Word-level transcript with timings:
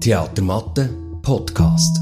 Theatermatte 0.00 0.88
Podcast. 1.22 2.00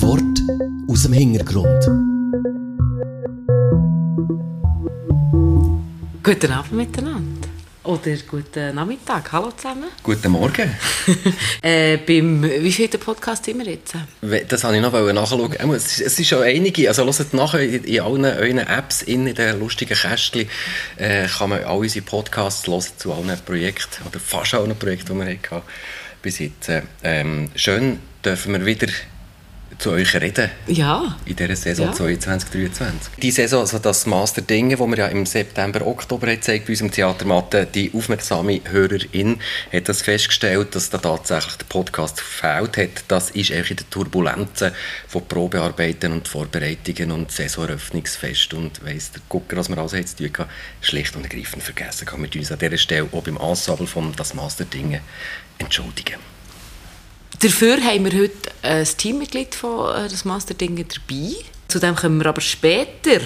Wort 0.00 0.42
aus 0.88 1.02
dem 1.02 1.12
Hintergrund. 1.12 1.84
Guten 6.22 6.52
Abend 6.52 6.72
miteinander. 6.72 7.35
Oder 7.86 8.16
guten 8.28 8.74
Nachmittag. 8.74 9.30
Hallo 9.30 9.52
zusammen. 9.52 9.84
Guten 10.02 10.32
Morgen. 10.32 10.74
Äh, 11.62 11.98
beim, 11.98 12.42
wie 12.42 12.72
viel 12.72 12.88
der 12.88 12.98
Podcast 12.98 13.44
sind 13.44 13.58
wir 13.58 13.66
jetzt? 13.66 13.94
Das 14.48 14.64
wollte 14.64 14.76
ich 14.76 14.82
noch 14.82 15.12
nachschauen. 15.12 15.54
Ähm, 15.58 15.70
Es 15.70 16.00
ist 16.00 16.26
schon 16.26 16.42
einige. 16.42 16.88
Also 16.88 17.04
hört 17.04 17.34
nachher 17.34 17.60
in 17.60 17.84
in 17.84 18.00
allen 18.00 18.24
euren 18.24 18.58
Apps, 18.58 19.02
in 19.02 19.32
den 19.32 19.60
lustigen 19.60 19.96
Kästchen, 19.96 20.48
äh, 20.96 21.26
kann 21.26 21.50
man 21.50 21.62
all 21.64 21.78
unsere 21.78 22.04
Podcasts 22.04 22.66
hören 22.66 22.84
zu 22.96 23.12
allen 23.12 23.38
Projekten, 23.44 24.06
oder 24.06 24.18
fast 24.18 24.54
allen 24.54 24.76
Projekten, 24.76 25.18
die 25.18 25.26
wir 25.26 25.38
hatten 25.38 25.62
bis 26.22 26.40
jetzt. 26.40 26.70
Ähm, 27.04 27.50
schön 27.54 28.00
dürfen 28.24 28.52
wir 28.52 28.66
wieder 28.66 28.88
zu 29.78 29.90
euch 29.90 30.14
reden. 30.14 30.50
Ja. 30.66 31.16
in 31.26 31.36
dieser 31.36 31.56
Saison 31.56 31.86
Ja. 31.86 31.92
2023. 31.92 33.14
Die 33.20 33.30
Saison, 33.30 33.60
also 33.60 33.78
das 33.78 34.06
Master 34.06 34.40
Dinge, 34.40 34.76
das 34.76 34.88
wir 34.88 34.96
ja 34.96 35.06
im 35.08 35.26
September, 35.26 35.86
Oktober 35.86 36.26
gezeigt 36.28 36.66
bei 36.66 36.72
uns 36.72 36.80
im 36.80 36.90
Theatermatte, 36.90 37.66
die 37.66 37.90
aufmerksame 37.94 38.60
Hörerin 38.64 39.38
hat 39.72 39.88
das 39.88 40.02
festgestellt, 40.02 40.74
dass 40.74 40.90
da 40.90 40.98
tatsächlich 40.98 41.56
der 41.56 41.66
Podcast 41.66 42.18
gefällt 42.18 42.76
hat. 42.78 43.04
Das 43.08 43.30
ist 43.30 43.50
eigentlich 43.50 43.70
in 43.72 43.76
den 43.76 43.90
Turbulenzen 43.90 44.72
von 45.08 45.26
Probearbeiten 45.26 46.12
und 46.12 46.28
Vorbereitungen 46.28 47.12
und 47.12 47.30
Saisoneröffnungsfest 47.30 48.54
und 48.54 48.84
weiss 48.84 49.12
der 49.12 49.22
Gucker, 49.28 49.56
was 49.56 49.68
wir 49.68 49.78
alles 49.78 49.92
jetzt 49.92 50.18
tun 50.18 50.32
kann, 50.32 50.48
schlicht 50.80 51.16
und 51.16 51.24
ergreifend 51.24 51.62
vergessen 51.62 52.06
kann. 52.06 52.22
Wir 52.22 52.40
uns 52.40 52.52
an 52.52 52.58
dieser 52.58 52.78
Stelle 52.78 53.08
auch 53.12 53.22
beim 53.22 53.36
Ensemble 53.36 53.86
von 53.86 54.12
das 54.16 54.32
Master 54.34 54.64
Dinge 54.64 55.00
entschuldigen. 55.58 56.35
Dafür 57.40 57.76
haben 57.82 58.04
wir 58.10 58.18
heute 58.18 58.50
ein 58.62 58.84
Teammitglied 58.84 59.54
von 59.54 59.94
äh, 59.94 60.08
das 60.08 60.24
Masterdingen 60.24 60.86
dabei. 60.88 61.34
Zu 61.68 61.78
dem 61.78 61.94
kommen 61.94 62.18
wir 62.18 62.26
aber 62.26 62.40
später. 62.40 63.20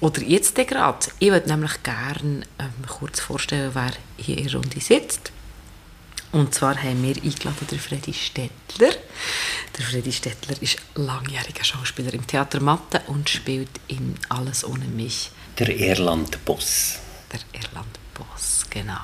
Oder 0.00 0.22
jetzt 0.22 0.54
gerade. 0.54 1.06
Ich 1.18 1.30
würde 1.30 1.48
nämlich 1.48 1.82
gerne 1.82 2.42
ähm, 2.58 2.72
kurz 2.86 3.20
vorstellen, 3.20 3.70
wer 3.74 3.92
hier 4.16 4.38
in 4.38 4.44
der 4.44 4.54
Runde 4.54 4.80
sitzt. 4.80 5.32
Und 6.32 6.54
zwar 6.54 6.76
haben 6.82 7.02
wir 7.02 7.16
eingeladen 7.16 7.66
den 7.70 7.78
Freddy 7.78 8.12
Stettler. 8.12 8.94
Der 9.78 9.84
Freddy 9.84 10.12
Stettler 10.12 10.60
ist 10.60 10.76
langjähriger 10.94 11.64
Schauspieler 11.64 12.12
im 12.14 12.26
Theater 12.26 12.60
Mathe 12.60 13.02
und 13.06 13.28
spielt 13.28 13.70
in 13.88 14.14
Alles 14.28 14.64
ohne 14.64 14.84
mich 14.86 15.30
Der 15.58 15.78
Erland-Boss. 15.78 16.98
der 17.32 17.40
Erland 17.60 17.98
Boss, 18.14 18.66
genau. 18.70 19.00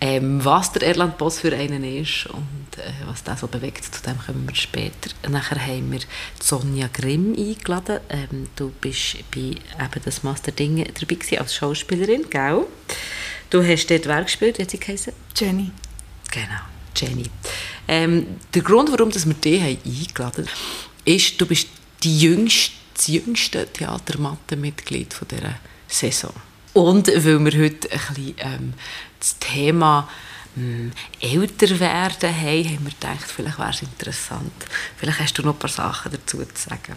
Ähm, 0.00 0.44
was 0.44 0.72
der 0.72 0.82
Erland 0.82 1.16
Boss 1.16 1.40
für 1.40 1.54
einen 1.56 1.82
ist 1.82 2.26
und 2.26 2.66
äh, 2.76 2.92
was 3.06 3.24
das 3.24 3.40
so 3.40 3.46
bewegt, 3.46 3.82
zu 3.82 4.02
dem 4.02 4.18
kommen 4.18 4.46
wir 4.46 4.54
später. 4.54 5.10
Nachher 5.28 5.58
haben 5.58 5.90
wir 5.90 6.00
Sonja 6.38 6.88
Grimm 6.92 7.34
eingeladen. 7.34 8.00
Ähm, 8.10 8.48
du 8.56 8.70
bist 8.80 9.16
bei 9.34 9.40
eben 9.40 10.02
das 10.04 10.22
Master 10.22 10.52
Dinge 10.52 10.84
dabei 10.84 11.14
gewesen, 11.14 11.38
als 11.38 11.54
Schauspielerin, 11.54 12.28
gell? 12.28 12.66
Du 13.48 13.62
hast 13.62 13.86
dort 13.86 14.06
wer 14.06 14.22
gespielt? 14.22 14.58
Wie 14.58 14.62
hat 14.62 14.70
sie 14.70 14.78
geheißen? 14.78 15.14
Jenny. 15.34 15.70
Genau, 16.30 16.60
Jenny. 16.94 17.30
Ähm, 17.88 18.26
der 18.52 18.62
Grund, 18.62 18.92
warum 18.92 19.10
dass 19.10 19.26
wir 19.26 19.34
dich 19.34 19.62
eingeladen 19.62 20.46
haben, 20.46 20.48
ist, 21.06 21.40
du 21.40 21.46
bist 21.46 21.68
die 22.02 22.20
jüngste, 22.20 22.72
das 22.94 23.06
jüngste 23.06 23.66
Theatermatte-Mitglied 23.72 25.14
dieser 25.30 25.54
Saison. 25.88 26.34
Und 26.76 27.08
weil 27.08 27.42
wir 27.42 27.62
heute 27.62 27.90
ein 27.90 27.98
bisschen 27.98 28.34
ähm, 28.36 28.74
das 29.18 29.38
Thema 29.38 30.10
ähm, 30.58 30.92
älter 31.20 31.80
werden 31.80 32.36
haben, 32.36 32.64
haben 32.64 32.84
wir 32.84 32.92
gedacht, 32.92 33.32
vielleicht 33.34 33.58
wäre 33.58 33.70
es 33.70 33.80
interessant. 33.80 34.52
Vielleicht 34.98 35.20
hast 35.20 35.38
du 35.38 35.42
noch 35.42 35.54
ein 35.54 35.58
paar 35.58 35.70
Sachen 35.70 36.12
dazu 36.12 36.36
zu 36.44 36.68
sagen. 36.68 36.96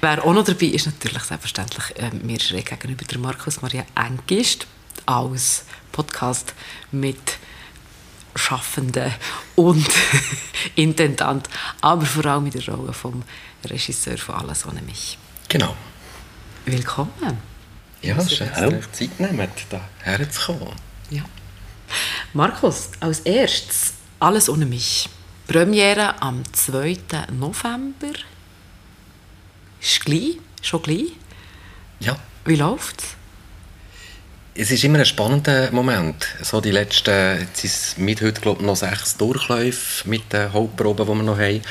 Wer 0.00 0.24
auch 0.24 0.32
noch 0.32 0.42
dabei 0.42 0.66
ist, 0.66 0.86
natürlich 0.86 1.22
selbstverständlich 1.22 1.84
ähm, 1.98 2.26
mir 2.26 2.40
schräg 2.40 2.66
gegenüber 2.66 3.04
der 3.04 3.18
Markus 3.20 3.62
Maria 3.62 3.84
Engist 3.94 4.66
als 5.06 5.66
Podcast 5.92 6.52
mit 6.90 7.38
Schaffende 8.34 9.14
und 9.54 9.88
Intendant, 10.74 11.48
aber 11.80 12.06
vor 12.06 12.26
allem 12.26 12.46
in 12.46 12.52
der 12.52 12.74
Rolle 12.74 12.92
vom 12.92 13.22
Regisseur 13.66 14.18
von 14.18 14.34
«Alles 14.34 14.66
ohne 14.66 14.82
mich». 14.82 15.16
Genau. 15.48 15.76
Willkommen. 16.66 17.51
Ja, 18.02 18.28
schön, 18.28 18.48
Zeit 18.92 19.20
nehmt, 19.20 19.66
da 19.70 19.80
herzukommen. 20.02 20.74
Ja. 21.10 21.22
Markus, 22.32 22.90
als 23.00 23.20
erstes 23.20 23.94
«Alles 24.18 24.48
ohne 24.48 24.66
mich». 24.66 25.08
Premiere 25.46 26.20
am 26.20 26.42
2. 26.52 26.98
November. 27.32 28.12
Ist 29.80 30.04
gleich, 30.04 30.38
schon 30.62 30.82
gleich. 30.82 31.12
Ja. 32.00 32.16
Wie 32.44 32.56
läuft's? 32.56 33.16
Es 34.54 34.70
ist 34.70 34.84
immer 34.84 34.98
ein 34.98 35.06
spannender 35.06 35.72
Moment. 35.72 36.26
So 36.42 36.60
die 36.60 36.72
letzten, 36.72 37.38
jetzt 37.40 37.94
sind 37.94 38.04
mit 38.04 38.20
heute 38.20 38.38
glaube 38.42 38.60
ich, 38.60 38.66
noch 38.66 38.76
sechs 38.76 39.16
Durchläufe 39.16 40.06
mit 40.06 40.30
den 40.30 40.52
Hauptproben, 40.52 41.06
die 41.06 41.14
wir 41.14 41.22
noch 41.22 41.38
haben. 41.38 41.62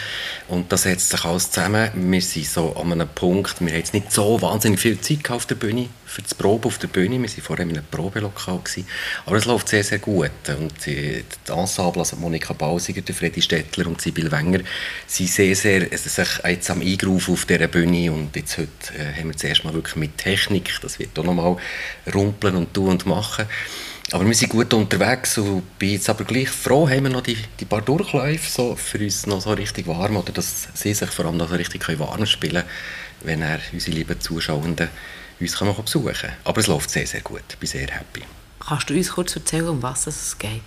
Und 0.48 0.72
das 0.72 0.82
setzt 0.82 1.12
sich 1.12 1.24
alles 1.24 1.52
zusammen. 1.52 1.92
Wir 1.94 2.22
sind 2.24 2.48
so 2.48 2.76
an 2.76 2.92
einem 2.92 3.08
Punkt, 3.08 3.62
wir 3.62 3.70
haben 3.70 3.78
jetzt 3.78 3.94
nicht 3.94 4.12
so 4.12 4.42
wahnsinnig 4.42 4.80
viel 4.80 5.00
Zeit 5.00 5.30
auf 5.30 5.46
der 5.46 5.56
Bühne, 5.56 5.90
für 6.12 6.22
das 6.24 6.36
Proben 6.36 6.66
auf 6.66 6.78
der 6.78 6.90
Bühne. 6.90 7.22
Wir 7.22 7.30
waren 7.30 7.42
vorher 7.42 7.66
in 7.66 7.72
einem 7.72 7.86
Probelokal. 7.90 8.60
Gewesen. 8.60 8.86
Aber 9.26 9.38
es 9.38 9.46
läuft 9.46 9.70
sehr, 9.70 9.84
sehr 9.84 10.00
gut. 10.00 10.32
Und 10.48 10.74
die, 10.86 11.24
das 11.46 11.58
Ensemble, 11.58 12.02
also 12.02 12.18
Monika 12.18 12.54
Bausiger, 12.54 13.02
der 13.02 13.16
Freddy 13.16 13.42
Stettler 13.42 13.88
und 13.88 14.02
Sibyl 14.02 14.30
Wenger, 14.30 14.60
sind 15.08 15.30
sehr, 15.30 15.56
sehr 15.56 15.88
sich 15.98 16.28
jetzt 16.44 16.70
am 16.70 16.82
Eingrufen 16.82 17.34
auf 17.34 17.46
dieser 17.46 17.68
Bühne. 17.68 18.12
Und 18.12 18.36
jetzt 18.36 18.58
heute 18.58 18.70
äh, 18.98 19.18
haben 19.18 19.30
wir 19.30 19.38
zuerst 19.38 19.64
mal 19.64 19.74
wirklich 19.74 19.96
mit 19.96 20.18
Technik, 20.18 20.80
das 20.82 21.00
wird 21.00 21.18
auch 21.18 21.24
noch 21.24 21.34
mal 21.34 21.56
rumpeln 22.14 22.56
und 22.56 22.71
tun 22.74 22.90
und 22.90 23.06
machen. 23.06 23.46
Aber 24.12 24.26
wir 24.26 24.34
sind 24.34 24.50
gut 24.50 24.74
unterwegs 24.74 25.38
und 25.38 25.80
bin 25.80 25.92
jetzt 25.92 26.10
aber 26.10 26.26
gleich 26.26 26.50
froh, 26.50 26.90
haben 26.90 27.04
wir 27.04 27.12
noch 27.12 27.22
die, 27.22 27.38
die 27.60 27.66
paar 27.66 27.82
Durchläufe 27.82 28.50
so 28.50 28.76
für 28.76 29.00
uns 29.00 29.26
noch 29.26 29.42
so 29.42 29.54
richtig 29.54 29.88
warm 29.88 30.18
oder 30.18 30.34
dass 30.34 30.68
sie 30.74 30.94
sich 30.94 31.10
vor 31.10 31.26
allem 31.26 31.38
noch 31.38 31.50
so 31.50 31.56
richtig 31.56 31.82
können 31.82 32.00
warm 32.00 32.26
spielen 32.26 32.64
wenn 33.24 33.42
er 33.42 33.60
unsere 33.72 33.96
lieben 33.96 34.20
Zuschauenden 34.20 34.90
uns 35.40 35.58
kann 35.58 35.74
besuchen 35.76 36.14
kann. 36.14 36.34
Aber 36.44 36.60
es 36.60 36.68
läuft 36.68 36.90
sehr, 36.90 37.08
sehr 37.08 37.22
gut. 37.22 37.44
Ich 37.50 37.58
bin 37.58 37.68
sehr 37.68 37.88
happy. 37.88 38.22
Kannst 38.60 38.90
du 38.90 38.96
uns 38.96 39.12
kurz 39.12 39.36
erzählen, 39.36 39.70
um 39.70 39.82
was 39.82 40.08
es 40.08 40.38
geht? 40.38 40.62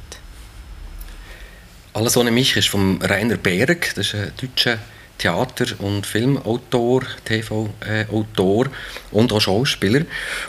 Alles 1.92 2.16
ohne 2.16 2.32
mich 2.32 2.56
ist 2.56 2.68
von 2.68 3.00
Rainer 3.00 3.36
Berg, 3.36 3.92
das 3.94 4.08
ist 4.08 4.14
ein 4.14 4.32
deutscher 4.40 4.78
Theater- 5.18 5.74
und 5.78 6.06
Filmautor, 6.06 7.02
TV-Autor 7.24 8.66
und 9.10 9.32
auch 9.32 9.40
Schauspieler. 9.40 10.04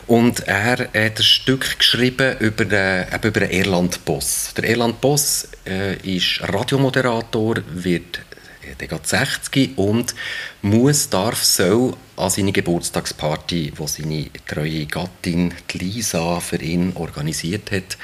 Und 0.08 0.40
er 0.42 0.64
hat 0.66 0.96
ein 0.96 1.18
Stück 1.18 1.80
geschrieben 1.80 2.38
über 2.40 2.66
den, 2.66 3.06
eben 3.14 3.28
über 3.28 3.40
den 3.40 3.52
Erland-Boss. 3.52 4.54
Der 4.58 4.70
Erland-Boss 4.70 5.50
äh, 5.66 5.96
ist 5.98 6.42
Radiomoderator, 6.42 7.58
wird 7.74 8.20
äh, 8.62 8.76
der 8.80 8.88
geht 8.88 9.08
60 9.08 9.78
und 9.78 10.16
muss, 10.62 11.10
darf, 11.10 11.44
soll 11.44 11.96
an 12.18 12.30
seine 12.30 12.52
Geburtstagsparty, 12.52 13.74
wo 13.76 13.88
seine 13.88 14.30
treue 14.48 14.86
Gattin 14.86 15.54
die 15.72 15.78
Lisa 15.78 16.40
für 16.40 16.62
ihn 16.62 16.94
organisiert 16.96 17.72
hat, 17.72 17.98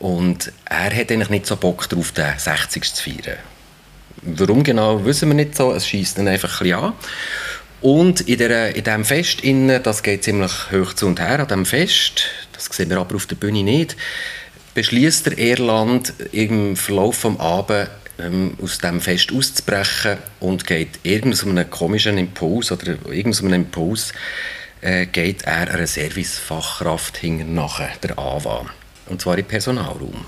und 0.00 0.50
er 0.64 0.96
hat 0.96 1.12
eigentlich 1.12 1.28
nicht 1.28 1.46
so 1.46 1.56
Bock 1.56 1.88
darauf, 1.88 2.10
den 2.12 2.36
60. 2.36 2.94
zu 2.94 3.02
feiern. 3.02 3.38
Warum 4.22 4.62
genau, 4.62 5.04
wissen 5.04 5.28
wir 5.28 5.34
nicht 5.34 5.56
so. 5.56 5.72
Es 5.72 5.86
schießt 5.86 6.18
ihn 6.18 6.28
einfach 6.28 6.60
ein 6.60 6.72
an. 6.72 6.92
Und 7.80 8.20
in, 8.22 8.38
der, 8.38 8.76
in 8.76 8.84
diesem 8.84 9.04
Fest, 9.04 9.40
innen, 9.40 9.82
das 9.82 10.02
geht 10.02 10.24
ziemlich 10.24 10.52
hoch 10.70 10.92
zu 10.92 11.06
und 11.06 11.18
her, 11.18 11.40
an 11.40 11.48
diesem 11.48 11.66
Fest, 11.66 12.24
das 12.52 12.66
sehen 12.66 12.90
wir 12.90 12.98
aber 12.98 13.16
auf 13.16 13.26
der 13.26 13.36
Bühne 13.36 13.62
nicht, 13.62 13.96
beschließt 14.74 15.26
der 15.26 15.38
Erland 15.38 16.12
im 16.32 16.76
Verlauf 16.76 17.22
des 17.22 17.40
Abends 17.40 17.90
ähm, 18.18 18.56
aus 18.62 18.78
diesem 18.78 19.00
Fest 19.00 19.32
auszubrechen 19.32 20.18
und 20.40 20.66
geht 20.66 21.00
irgendeinem 21.02 21.70
komischen 21.70 22.18
Impuls 22.18 22.70
oder 22.70 22.98
irgendeinem 23.10 23.54
Impuls 23.54 24.12
äh, 24.82 25.06
geht 25.06 25.42
er 25.42 25.72
einer 25.72 25.86
Servicefachkraft 25.86 27.16
hinten 27.16 27.54
nachher, 27.54 27.90
der 28.02 28.18
AWA. 28.18 28.66
Und 29.06 29.20
zwar 29.20 29.38
im 29.38 29.46
Personalraum. 29.46 30.26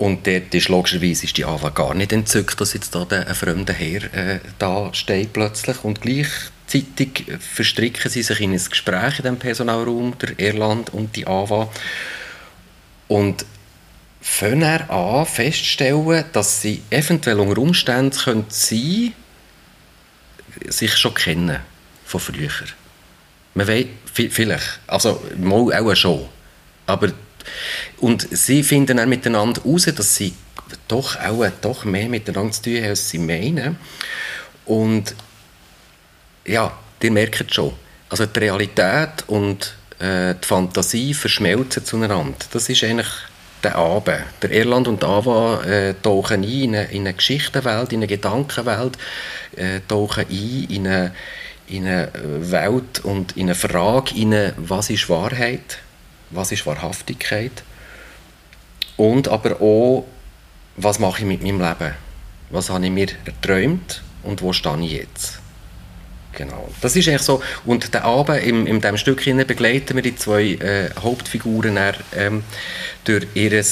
Und 0.00 0.26
dort 0.26 0.54
ist 0.54 0.70
logischerweise 0.70 1.26
ist 1.26 1.36
die 1.36 1.44
AWA 1.44 1.68
gar 1.68 1.92
nicht 1.92 2.10
entzückt, 2.14 2.58
dass 2.58 2.72
jetzt 2.72 2.94
da 2.94 3.04
der, 3.04 3.28
ein 3.28 3.34
fremder 3.34 3.74
Herr 3.74 4.14
äh, 4.14 4.40
da 4.58 4.94
steht 4.94 5.34
plötzlich. 5.34 5.84
Und 5.84 6.00
gleichzeitig 6.00 7.26
verstricken 7.38 8.10
sie 8.10 8.22
sich 8.22 8.40
in 8.40 8.54
ein 8.54 8.64
Gespräch 8.64 9.18
in 9.18 9.24
dem 9.24 9.36
Personalraum, 9.36 10.16
der 10.16 10.40
Erland 10.40 10.88
und 10.94 11.16
die 11.16 11.26
AWA. 11.26 11.70
Und 13.08 13.44
fangen 14.22 14.88
an 14.88 15.26
feststellen, 15.26 16.24
dass 16.32 16.62
sie 16.62 16.82
eventuell 16.88 17.38
unter 17.38 17.60
Umständen 17.60 18.16
können 18.16 18.46
sie 18.48 19.12
sich 20.66 20.96
schon 20.96 21.12
kennen 21.12 21.58
von 22.06 22.20
früher. 22.20 22.48
Man 23.52 23.68
weiß, 23.68 23.84
vielleicht, 24.14 24.80
also 24.86 25.22
mal 25.36 25.74
auch 25.74 25.94
schon. 25.94 26.26
Aber, 26.86 27.12
und 27.98 28.26
sie 28.30 28.62
finden 28.62 28.96
dann 28.96 29.08
miteinander 29.08 29.62
heraus, 29.62 29.86
dass 29.86 30.16
sie 30.16 30.34
doch 30.88 31.16
auch 31.20 31.44
doch 31.60 31.84
mehr 31.84 32.08
miteinander 32.08 32.52
zu 32.52 32.62
tun 32.62 32.76
haben, 32.76 32.90
als 32.90 33.10
sie 33.10 33.18
meinen. 33.18 33.76
Und 34.64 35.14
ja, 36.46 36.72
ihr 37.02 37.10
merkt 37.10 37.54
schon, 37.54 37.72
also 38.08 38.26
die 38.26 38.38
Realität 38.38 39.24
und 39.26 39.74
äh, 39.98 40.34
die 40.34 40.46
Fantasie 40.46 41.14
verschmelzen 41.14 41.84
zueinander. 41.84 42.38
Das 42.52 42.68
ist 42.68 42.82
eigentlich 42.84 43.08
der 43.62 43.76
Abend. 43.76 44.24
Der 44.42 44.50
Erland 44.50 44.88
und 44.88 45.04
Ava 45.04 45.62
äh, 45.64 45.94
tauchen 46.02 46.42
ein 46.42 46.44
in 46.44 46.74
eine, 46.74 46.90
in 46.90 47.02
eine 47.02 47.14
Geschichtenwelt, 47.14 47.92
in 47.92 47.98
eine 47.98 48.06
Gedankenwelt, 48.06 48.96
äh, 49.56 49.80
tauchen 49.86 50.26
ein 50.28 50.66
in 50.68 50.86
eine, 50.86 51.14
in 51.68 51.86
eine 51.86 52.10
Welt 52.40 53.00
und 53.04 53.36
in 53.36 53.44
eine 53.44 53.54
Frage, 53.54 54.14
in 54.16 54.52
was 54.56 54.90
ist 54.90 55.08
Wahrheit, 55.08 55.78
was 56.30 56.52
ist 56.52 56.66
Wahrhaftigkeit 56.66 57.62
und 58.96 59.28
aber 59.28 59.60
auch, 59.60 60.06
was 60.76 60.98
mache 60.98 61.20
ich 61.20 61.26
mit 61.26 61.42
meinem 61.42 61.60
Leben, 61.60 61.94
was 62.50 62.70
habe 62.70 62.84
ich 62.84 62.90
mir 62.90 63.08
erträumt 63.24 64.02
und 64.22 64.42
wo 64.42 64.52
stehe 64.52 64.80
ich 64.80 64.92
jetzt. 64.92 65.40
Genau. 66.32 66.68
Das 66.80 66.94
ist 66.94 67.08
eigentlich 67.08 67.22
so. 67.22 67.42
Und 67.64 67.92
der 67.92 68.04
Abend, 68.04 68.42
in, 68.42 68.66
in 68.66 68.80
diesem 68.80 68.96
Stück 68.96 69.24
begleiten 69.46 69.96
wir 69.96 70.02
die 70.02 70.14
zwei 70.14 70.52
äh, 70.54 70.90
Hauptfiguren 71.00 71.74
dann, 71.74 71.94
ähm, 72.14 72.44
durch 73.04 73.26
ihr 73.34 73.64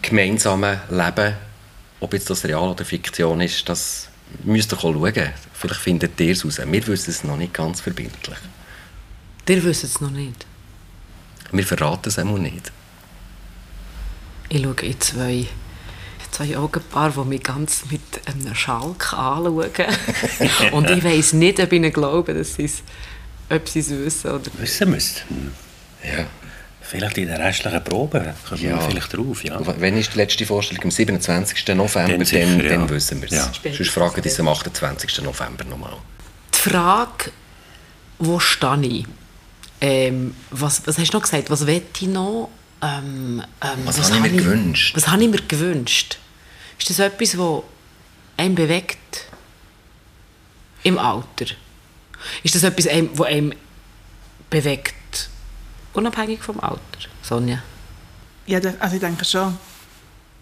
gemeinsames 0.00 0.78
Leben. 0.90 1.34
Ob 2.00 2.12
jetzt 2.14 2.30
das 2.30 2.44
real 2.44 2.70
oder 2.70 2.84
Fiktion 2.84 3.40
ist, 3.40 3.68
das 3.68 4.08
müsst 4.44 4.72
ihr 4.72 4.78
schauen. 4.78 5.12
Vielleicht 5.52 5.80
findet 5.80 6.20
ihr 6.20 6.32
es 6.32 6.44
raus. 6.44 6.60
Wir 6.64 6.86
wissen 6.86 7.10
es 7.10 7.24
noch 7.24 7.36
nicht 7.36 7.54
ganz 7.54 7.80
verbindlich. 7.80 8.38
Ihr 9.48 9.64
wisst 9.64 9.84
es 9.84 10.00
noch 10.00 10.10
nicht? 10.10 10.46
Wir 11.56 11.66
verraten 11.66 12.08
es 12.08 12.18
einmal 12.18 12.38
nicht. 12.38 12.72
Ich 14.48 14.62
schaue 14.62 14.80
in 14.82 15.00
zwei 15.00 15.46
zwei 16.36 16.56
Augenpaare, 16.56 17.22
die 17.22 17.28
mich 17.28 17.42
ganz 17.42 17.84
mit 17.90 18.00
einem 18.26 18.54
Schalk 18.54 19.12
anschauen. 19.12 19.72
und 20.72 20.90
ich 20.90 21.02
weiß 21.02 21.32
nicht, 21.34 21.60
ob 21.60 21.72
ich 21.72 21.76
ihnen 21.76 21.92
glaube, 21.92 22.34
dass 22.34 22.54
sie 22.54 22.64
es, 22.64 22.82
ob 23.48 23.68
sie 23.68 23.80
es 23.80 23.90
wissen. 23.90 24.30
Oder 24.30 24.50
wissen 24.58 24.90
müssen. 24.90 25.52
Ja. 26.04 26.26
Vielleicht 26.82 27.18
in 27.18 27.26
der 27.26 27.40
restlichen 27.40 27.82
Probe 27.82 28.34
kommen 28.48 28.62
ja. 28.62 28.76
wir 28.76 28.80
vielleicht 28.80 29.16
drauf. 29.16 29.42
Ja. 29.42 29.58
Wenn 29.80 29.96
ist 29.96 30.14
die 30.14 30.18
letzte 30.18 30.46
Vorstellung? 30.46 30.84
Am 30.84 30.90
27. 30.92 31.66
November, 31.74 32.12
dann, 32.12 32.24
sicher, 32.24 32.46
dann, 32.46 32.68
dann 32.68 32.90
wissen 32.90 33.20
wir 33.20 33.28
es. 33.28 33.34
Ja. 33.34 33.72
Sonst 33.72 33.90
fragen 33.90 34.22
Sie 34.22 34.40
am 34.40 34.48
28. 34.48 35.22
November 35.22 35.64
nochmal. 35.64 35.96
Die 36.54 36.58
Frage, 36.70 37.32
wo 38.18 38.38
stehe 38.38 38.86
ich? 38.86 39.06
Ähm, 39.80 40.34
was, 40.50 40.86
was 40.86 40.98
hast 40.98 41.12
du 41.12 41.16
noch 41.16 41.22
gesagt? 41.22 41.50
Was 41.50 41.66
will 41.66 41.82
ich 42.00 42.08
noch? 42.08 42.50
Ähm, 42.82 43.42
ähm, 43.60 43.78
was, 43.84 43.98
was 43.98 44.12
habe 44.12 44.26
ich 44.26 44.32
mir 44.32 44.42
gewünscht? 44.42 44.96
Was 44.96 45.08
habe 45.08 45.22
ich 45.22 45.30
mir 45.30 45.42
gewünscht? 45.42 46.18
Ist 46.78 46.90
das 46.90 46.98
etwas, 46.98 47.32
das 47.32 47.62
einen 48.36 48.54
bewegt 48.54 49.26
im 50.82 50.98
Alter? 50.98 51.46
Ist 52.42 52.54
das 52.54 52.62
etwas, 52.62 52.84
das 52.84 53.26
einen 53.26 53.54
bewegt, 54.50 55.30
unabhängig 55.92 56.42
vom 56.42 56.60
Alter? 56.60 56.80
Sonja? 57.22 57.62
Ja, 58.46 58.60
also 58.78 58.94
ich 58.94 59.00
denke 59.00 59.24
schon. 59.24 59.56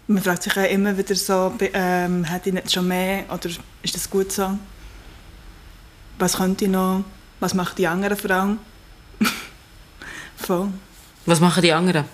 Man 0.07 0.21
fragt 0.21 0.43
sich 0.43 0.53
ja 0.53 0.65
immer 0.65 0.95
wieder 0.95 1.15
so, 1.15 1.53
ähm, 1.73 2.23
hätte 2.25 2.49
ich 2.49 2.55
nicht 2.55 2.71
schon 2.71 2.87
mehr 2.87 3.25
oder 3.29 3.49
ist 3.81 3.95
das 3.95 4.07
gut 4.09 4.31
so? 4.31 4.57
Was 6.19 6.37
könnte 6.37 6.65
ich 6.65 6.71
noch? 6.71 7.03
Was 7.39 7.55
machen 7.55 7.73
die 7.77 7.87
anderen 7.87 8.15
Frauen? 8.15 8.59
Voll. 10.37 10.69
Was 11.25 11.39
machen 11.39 11.61
die 11.61 11.71
anderen? 11.71 12.05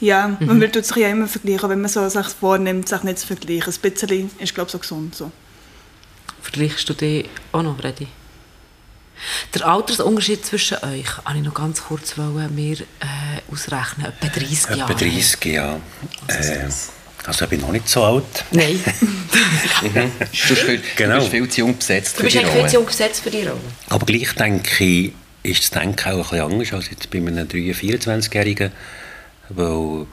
Ja, 0.00 0.28
mhm. 0.28 0.58
man 0.58 0.72
tut 0.72 0.84
sich 0.84 0.96
ja 0.96 1.08
immer 1.08 1.26
vergleichen, 1.26 1.70
wenn 1.70 1.80
man 1.80 1.90
so 1.90 2.06
sich 2.08 2.26
vornimmt, 2.26 2.88
sich 2.88 3.02
nicht 3.02 3.18
zu 3.18 3.26
vergleichen. 3.26 3.72
Ein 3.72 3.90
bisschen 3.90 4.30
ist, 4.38 4.54
glaube 4.54 4.68
ich, 4.68 4.72
so 4.72 4.78
gesund. 4.78 5.14
So. 5.14 5.32
Vergleichst 6.42 6.88
du 6.88 6.94
dich 6.94 7.28
auch 7.52 7.62
noch, 7.62 7.78
Freddy? 7.78 8.06
Der 9.54 9.66
Altersunterschied 9.66 10.44
zwischen 10.44 10.76
euch, 10.78 11.16
wollte 11.24 11.38
ich 11.38 11.44
noch 11.44 11.54
ganz 11.54 11.82
kurz 11.82 12.18
wollen, 12.18 12.54
mir 12.54 12.76
äh, 12.80 13.50
ausrechnen, 13.50 14.06
etwa 14.06 14.26
30 14.26 14.76
Jahre. 14.76 14.92
Etwa 14.92 15.04
30 15.04 15.44
Jahre. 15.46 15.80
Also, 16.28 16.52
äh, 16.52 16.68
also 17.24 17.44
ich 17.44 17.50
bin 17.50 17.60
noch 17.62 17.72
nicht 17.72 17.88
so 17.88 18.04
alt. 18.04 18.44
Nein. 18.50 18.78
mhm. 19.00 19.92
du, 19.94 20.28
bist 20.28 20.62
viel, 20.62 20.82
genau. 20.96 21.14
du 21.14 21.20
bist 21.20 21.30
viel 21.30 21.48
zu 21.48 21.60
jung 21.60 21.76
besetzt 21.78 22.16
für 22.16 22.26
die 22.26 22.38
Rolle. 22.38 22.46
Du 22.46 22.52
bist 22.52 22.60
viel 22.60 22.68
zu 22.68 22.74
jung 22.76 22.86
besetzt 22.86 23.22
für 23.22 23.30
die 23.30 23.42
Rolle. 23.42 23.60
Aber 23.88 24.04
gleich 24.04 24.34
denke 24.34 24.84
ich, 24.84 25.12
ist 25.50 25.62
das 25.62 25.70
Denken 25.70 26.12
auch 26.12 26.16
ein 26.16 26.22
bisschen 26.22 26.40
anders 26.40 26.72
als 26.72 26.90
jetzt 26.90 27.10
bei 27.10 27.18
einem 27.18 27.46
23-, 27.46 28.02
24-Jährigen 28.02 28.72
weil 29.48 30.06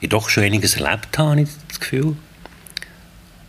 ich 0.00 0.08
doch 0.08 0.28
schon 0.28 0.44
einiges 0.44 0.76
erlebt 0.76 1.16
habe, 1.18 1.30
habe 1.30 1.40
ich 1.42 1.48
das 1.68 1.80
Gefühl. 1.80 2.16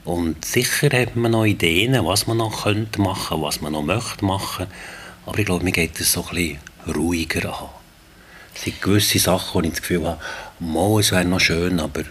Und 0.04 0.46
sicher 0.46 0.90
hat 0.98 1.16
man 1.16 1.32
noch 1.32 1.46
Ideen, 1.46 2.06
was 2.06 2.28
man 2.28 2.38
noch 2.38 2.64
könnte 2.64 3.02
machen, 3.02 3.42
was 3.42 3.62
man 3.62 3.74
noch 3.74 3.84
möchte 3.84 4.24
machen. 4.24 4.68
Aber 5.26 5.40
ich 5.40 5.46
glaube, 5.46 5.64
mir 5.64 5.72
geht 5.72 6.00
es 6.00 6.12
so 6.12 6.24
ein 6.28 6.36
bisschen 6.36 6.60
ruhiger 6.96 7.50
an. 7.50 7.70
Es 8.54 8.64
sind 8.64 8.82
gewisse 8.82 9.20
Sachen, 9.20 9.56
wo 9.56 9.62
ich 9.62 9.72
das 9.72 9.82
Gefühl 9.82 10.06
habe, 10.06 10.22
mal, 10.60 11.00
es 11.00 11.12
wäre 11.12 11.26
noch 11.26 11.40
schön, 11.40 11.80
aber 11.80 12.04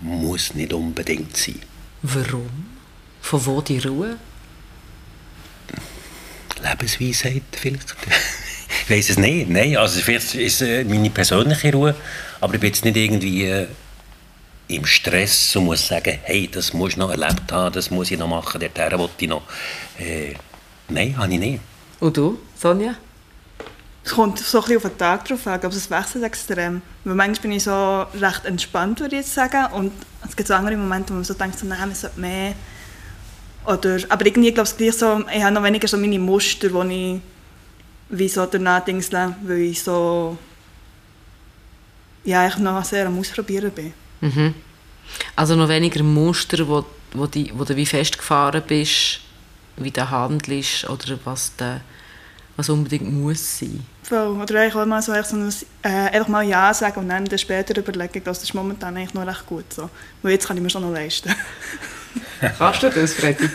muss 0.00 0.54
nicht 0.54 0.72
unbedingt 0.72 1.36
sein. 1.36 1.60
Warum? 2.02 2.68
Von 3.20 3.46
wo 3.46 3.60
die 3.60 3.78
Ruhe? 3.78 4.16
Lebensweisheit 6.62 7.42
vielleicht. 7.52 7.94
Ich 8.84 8.90
weiß 8.90 9.10
es 9.10 9.18
nicht. 9.18 9.48
Nein, 9.48 9.76
also 9.76 10.00
vielleicht 10.00 10.34
ist 10.34 10.60
es 10.60 10.86
meine 10.86 11.08
persönliche 11.08 11.72
Ruhe. 11.72 11.94
Aber 12.40 12.54
ich 12.54 12.60
bin 12.60 12.68
jetzt 12.68 12.84
nicht 12.84 12.96
irgendwie 12.96 13.44
äh, 13.44 13.66
im 14.68 14.84
Stress 14.84 15.56
und 15.56 15.64
muss 15.64 15.86
sagen, 15.86 16.18
hey, 16.22 16.48
das 16.52 16.74
muss 16.74 16.92
ich 16.92 16.96
noch 16.98 17.10
erlebt 17.10 17.50
haben, 17.50 17.72
das 17.72 17.90
muss 17.90 18.10
ich 18.10 18.18
noch 18.18 18.28
machen, 18.28 18.60
der 18.60 18.72
Terra 18.72 18.98
wollte 18.98 19.14
ich 19.24 19.28
noch. 19.28 19.42
Äh, 19.98 20.34
nein, 20.88 21.16
habe 21.16 21.32
ich 21.32 21.38
nicht. 21.38 21.60
Und 22.00 22.16
du, 22.16 22.38
Sonja? 22.58 22.94
Es 24.04 24.12
kommt 24.12 24.38
so 24.38 24.58
ein 24.58 24.64
bisschen 24.64 24.76
auf 24.76 24.82
den 24.82 24.98
Tag 24.98 25.24
drauf 25.24 25.46
an, 25.46 25.54
aber 25.54 25.68
es 25.68 25.90
wechselt 25.90 26.24
extrem. 26.24 26.82
Weil 27.04 27.14
manchmal 27.14 27.40
bin 27.40 27.52
ich 27.52 27.62
so 27.62 28.04
recht 28.20 28.44
entspannt, 28.44 29.00
würde 29.00 29.16
ich 29.16 29.22
jetzt 29.22 29.32
sagen. 29.32 29.72
Und 29.72 29.92
es 30.28 30.36
gibt 30.36 30.46
so 30.46 30.52
andere 30.52 30.76
Momente, 30.76 31.10
wo 31.10 31.14
man 31.14 31.24
so 31.24 31.32
denkt, 31.32 31.58
so, 31.58 31.66
nein, 31.66 31.78
man 31.78 31.94
sollte 31.94 32.20
mehr. 32.20 32.52
Oder, 33.64 33.96
aber 34.10 34.26
irgendwie 34.26 34.52
glaube 34.52 34.68
ich 34.76 34.94
so, 34.94 35.24
ich 35.34 35.42
habe 35.42 35.54
noch 35.54 35.62
weniger 35.62 35.88
so 35.88 35.96
meine 35.96 36.18
Muster, 36.18 36.70
wo 36.70 36.82
ich 36.82 37.22
wie 38.08 38.28
so 38.28 38.46
danach 38.46 38.84
dingsle, 38.84 39.34
weil 39.42 39.58
ich 39.58 39.82
so 39.82 40.38
ja, 42.24 42.46
ich 42.46 42.56
noch 42.56 42.84
sehr 42.84 43.06
am 43.06 43.18
Ausprobieren 43.18 43.70
bin. 43.70 43.92
Mhm. 44.20 44.54
Also 45.36 45.54
noch 45.54 45.68
weniger 45.68 46.02
Muster, 46.02 46.66
wo, 46.66 46.84
wo, 47.12 47.26
die, 47.26 47.52
wo 47.54 47.64
du 47.64 47.76
wie 47.76 47.86
festgefahren 47.86 48.62
bist, 48.66 49.20
wie 49.76 49.90
du 49.90 50.10
handelst 50.10 50.88
oder 50.88 51.18
was, 51.24 51.54
der, 51.56 51.82
was 52.56 52.68
unbedingt 52.68 53.12
muss 53.12 53.58
sein. 53.58 53.84
Voll. 54.02 54.40
Oder 54.40 54.60
eigentlich 54.60 54.86
mal 54.86 55.02
so, 55.02 55.12
so 55.22 55.36
ein, 55.36 55.54
äh, 55.82 56.16
einfach 56.16 56.28
mal 56.28 56.42
Ja 56.42 56.72
sagen 56.72 57.00
und 57.00 57.08
dann 57.08 57.38
später 57.38 57.76
überlegen, 57.78 58.22
das 58.24 58.42
ist 58.42 58.54
momentan 58.54 58.96
eigentlich 58.96 59.14
noch 59.14 59.26
recht 59.26 59.46
gut 59.46 59.72
so. 59.72 59.90
Weil 60.22 60.32
jetzt 60.32 60.46
kann 60.46 60.56
ich 60.56 60.62
mir 60.62 60.70
schon 60.70 60.82
noch 60.82 60.92
leisten. 60.92 61.34
Kannst 62.58 62.82
du 62.82 62.90
das, 62.90 63.14
Freddy? 63.14 63.48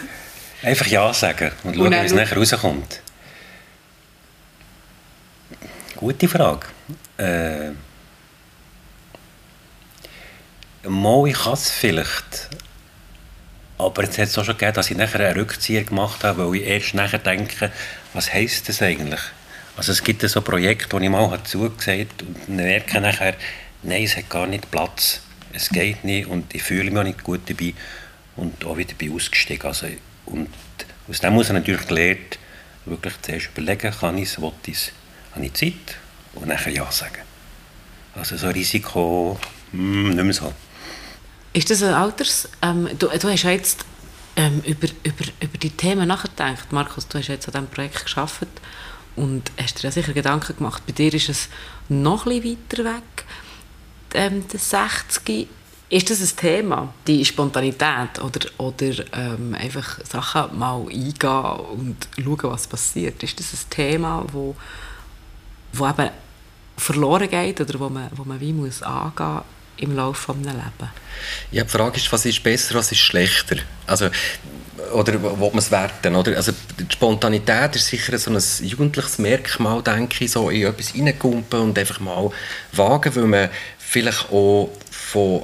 Einfach 0.62 0.88
Ja 0.88 1.14
sagen 1.14 1.52
und 1.64 1.76
schauen, 1.76 1.92
wie 1.92 1.96
es 1.96 2.14
nachher 2.14 2.38
rauskommt. 2.38 3.02
Gute 6.00 6.30
Frage. 6.30 6.66
Äh, 7.18 7.72
Mal, 10.88 11.28
ich 11.28 11.38
kann 11.38 11.52
es 11.52 11.70
vielleicht. 11.70 12.50
Aber 13.78 14.04
es 14.04 14.18
hat 14.18 14.30
es 14.30 14.38
auch 14.38 14.46
schon 14.46 14.58
gegeben, 14.58 14.76
dass 14.76 14.90
ich 14.90 14.96
nachher 14.96 15.20
einen 15.20 15.38
Rückzieher 15.38 15.84
gemacht 15.84 16.24
habe, 16.24 16.48
weil 16.48 16.62
ich 16.62 16.68
erst 16.68 16.94
nachher 16.94 17.20
denke, 17.20 17.70
was 18.14 18.34
heisst 18.34 18.70
das 18.70 18.82
eigentlich? 18.82 19.20
Also 19.76 19.92
es 19.92 20.02
gibt 20.02 20.22
so 20.22 20.42
Projekte, 20.42 20.90
wo 20.90 21.00
ich 21.00 21.10
mal 21.10 21.38
zugesagt 21.44 21.90
habe 22.22 22.26
und 22.26 22.48
merke 22.48 23.02
nachher, 23.02 23.36
nein, 23.84 24.04
es 24.04 24.16
hat 24.16 24.30
gar 24.30 24.48
nicht 24.48 24.72
Platz, 24.72 25.20
es 25.52 25.68
geht 25.68 26.06
nicht 26.06 26.30
und 26.30 26.56
ich 26.56 26.64
fühle 26.64 26.92
mich 26.92 27.00
auch 27.00 27.04
nicht 27.04 27.24
gut 27.26 27.42
dabei 27.50 27.74
und 28.38 28.64
auch 28.64 28.78
wieder 28.78 28.94
bei 28.98 29.12
ausgestiegen. 29.12 29.68
Also, 29.68 29.88
und 30.28 30.48
aus 31.10 31.20
dem 31.20 31.34
muss 31.34 31.48
ich 31.48 31.54
natürlich 31.54 31.86
gelernt, 31.86 32.40
wirklich 32.86 33.22
zuerst 33.22 33.50
überlegen, 33.54 33.92
kann 33.92 34.18
ich 34.18 34.30
es, 34.30 34.42
will 34.42 34.54
ich 34.66 34.76
es, 34.76 34.92
habe 35.34 35.46
ich 35.46 35.54
Zeit 35.54 35.98
und 36.34 36.48
nachher 36.48 36.72
Ja 36.72 36.92
sagen. 36.92 37.24
Also 38.16 38.38
so 38.38 38.50
Risiko, 38.50 39.40
hm, 39.72 40.10
nicht 40.10 40.24
mehr 40.24 40.34
so. 40.34 40.54
Ist 41.54 41.70
das 41.70 41.84
ein 41.84 41.94
Alters... 41.94 42.50
Ähm, 42.62 42.90
du, 42.98 43.08
du 43.08 43.30
hast 43.30 43.44
ja 43.44 43.52
jetzt 43.52 43.86
ähm, 44.36 44.62
über, 44.66 44.88
über, 45.04 45.26
über 45.42 45.58
die 45.58 45.72
Themen 45.72 46.08
nachgedacht. 46.08 46.72
Markus, 46.72 47.08
du 47.08 47.18
hast 47.18 47.28
jetzt 47.28 47.48
an 47.48 47.54
diesem 47.54 47.68
Projekt 47.68 48.04
geschafft 48.04 48.48
und 49.16 49.52
hast 49.60 49.80
dir 49.80 49.88
ja 49.88 49.92
sicher 49.92 50.14
Gedanken 50.14 50.58
gemacht. 50.58 50.84
Bei 50.86 50.94
dir 50.94 51.14
ist 51.14 51.30
es 51.30 51.50
noch 51.90 52.26
ein 52.26 52.42
bisschen 52.42 52.58
weiter 52.70 52.96
weg, 52.96 53.26
ähm, 54.14 54.48
der 54.48 54.60
60 54.60 55.48
ist 55.90 56.10
das 56.10 56.22
ein 56.22 56.38
Thema, 56.38 56.94
die 57.08 57.26
Spontanität 57.26 58.22
oder, 58.24 58.48
oder 58.58 58.94
ähm, 59.14 59.56
einfach 59.56 60.00
Sachen 60.06 60.58
mal 60.58 60.82
eingehen 60.82 61.60
und 61.72 62.08
schauen, 62.16 62.52
was 62.52 62.68
passiert? 62.68 63.22
Ist 63.24 63.40
das 63.40 63.54
ein 63.54 63.70
Thema, 63.72 64.24
wo, 64.32 64.56
wo 65.74 65.88
eben 65.88 66.10
verloren 66.78 67.30
geht 67.30 67.62
oder 67.62 67.80
wo 67.80 67.90
man, 67.90 68.10
wo 68.16 68.24
man 68.24 68.40
wie 68.40 68.54
muss 68.54 68.82
angehen 68.82 69.42
im 69.78 69.96
Laufe 69.96 70.34
eines 70.34 70.48
Lebens. 70.48 70.92
Ja, 71.52 71.64
die 71.64 71.70
Frage 71.70 71.98
ist, 71.98 72.12
was 72.12 72.26
ist 72.26 72.44
besser, 72.44 72.76
was 72.76 72.92
ist 72.92 73.00
schlechter? 73.00 73.58
Also, 73.88 74.10
oder 74.94 75.22
wo 75.22 75.50
man 75.50 75.60
es 75.60 75.72
werten? 75.72 76.16
Oder? 76.16 76.36
Also, 76.36 76.52
die 76.78 76.86
Spontanität 76.92 77.76
ist 77.76 77.88
sicher 77.88 78.18
so 78.18 78.32
ein 78.32 78.42
jugendliches 78.62 79.20
Merkmal, 79.20 79.82
denke 79.82 80.26
ich, 80.26 80.32
so 80.32 80.50
in 80.50 80.66
etwas 80.66 80.94
reingumpen 80.94 81.60
und 81.60 81.80
einfach 81.80 82.00
mal 82.00 82.30
wagen, 82.74 83.16
weil 83.16 83.26
man 83.26 83.50
vielleicht 83.78 84.32
auch 84.32 84.70
von 84.92 85.44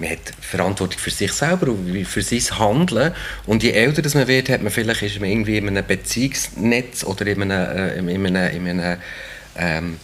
man 0.00 0.10
hat 0.10 0.32
Verantwortung 0.40 0.98
für 0.98 1.10
sich 1.10 1.32
selber 1.32 1.68
und 1.68 2.04
für 2.04 2.22
sein 2.22 2.58
Handeln. 2.58 3.14
Und 3.46 3.62
je 3.62 3.70
älter 3.70 4.02
das 4.02 4.14
man 4.14 4.26
wird, 4.26 4.48
hat 4.48 4.60
man 4.60 4.72
vielleicht 4.72 5.02
ist 5.02 5.20
man 5.20 5.30
irgendwie 5.30 5.56
in 5.56 5.68
einem 5.68 5.86
Beziehungsnetz 5.86 7.04
oder 7.04 7.26
in 7.28 7.42
einem, 7.42 7.76
äh, 7.76 7.94
in 7.98 8.36
einem, 8.36 8.56
in 8.56 8.80
einem 8.80 8.98
ähm, 9.56 9.98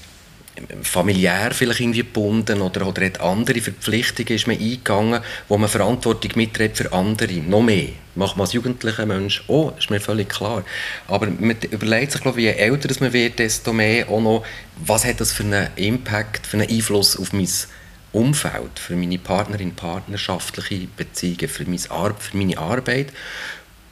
familiär 0.83 1.51
vielleicht 1.53 1.81
irgendwie 1.81 2.01
gebunden 2.01 2.61
oder, 2.61 2.87
oder 2.87 3.05
hat 3.05 3.21
andere 3.21 3.61
Verpflichtungen 3.61 4.33
ist 4.33 4.47
man 4.47 4.57
eingegangen, 4.57 5.23
wo 5.49 5.57
man 5.57 5.69
Verantwortung 5.69 6.33
mitträgt 6.35 6.77
für 6.77 6.93
andere, 6.93 7.35
noch 7.35 7.63
mehr. 7.63 7.89
Macht 8.15 8.37
man 8.37 8.45
als 8.45 8.53
jugendlicher 8.53 9.07
Mensch 9.07 9.45
auch, 9.49 9.77
ist 9.79 9.91
mir 9.91 10.01
völlig 10.01 10.29
klar. 10.29 10.65
Aber 11.07 11.27
man 11.27 11.57
überlegt 11.71 12.13
sich, 12.13 12.21
glaube 12.21 12.41
ich, 12.41 12.47
je 12.47 12.53
älter 12.53 12.93
man 13.01 13.13
wird, 13.13 13.39
desto 13.39 13.73
mehr 13.73 14.09
auch 14.09 14.21
noch, 14.21 14.45
was 14.77 15.05
hat 15.05 15.21
das 15.21 15.33
für 15.33 15.45
einen 15.45 15.69
Impact, 15.77 16.47
für 16.47 16.59
einen 16.59 16.69
Einfluss 16.69 17.19
auf 17.19 17.33
mein 17.33 17.49
Umfeld, 18.13 18.79
für 18.79 18.97
meine 18.97 19.19
Partnerin, 19.19 19.75
partnerschaftliche 19.75 20.89
Beziehungen, 20.97 21.49
für 21.49 22.37
meine 22.37 22.59
Arbeit. 22.59 23.13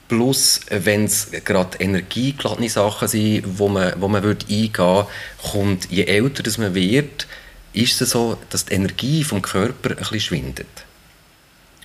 Plus, 0.09 0.61
wenn 0.71 1.05
es 1.05 1.31
gerade 1.45 1.79
energiegeladene 1.79 2.71
Sachen 2.71 3.09
sind, 3.09 3.59
wo 3.59 3.69
man, 3.69 3.93
wo 4.01 4.09
man 4.09 4.23
würde 4.23 4.47
eingehen 4.47 4.73
würde, 4.75 5.09
kommt, 5.51 5.91
je 5.91 6.05
älter 6.05 6.43
das 6.43 6.57
man 6.59 6.75
wird, 6.75 7.27
ist 7.75 8.01
es 8.01 8.11
so, 8.11 8.39
dass 8.51 8.65
die 8.65 8.75
Energie 8.75 9.23
vom 9.23 9.43
Körper 9.43 9.91
ein 9.91 9.97
bisschen 9.97 10.21
schwindet. 10.21 10.67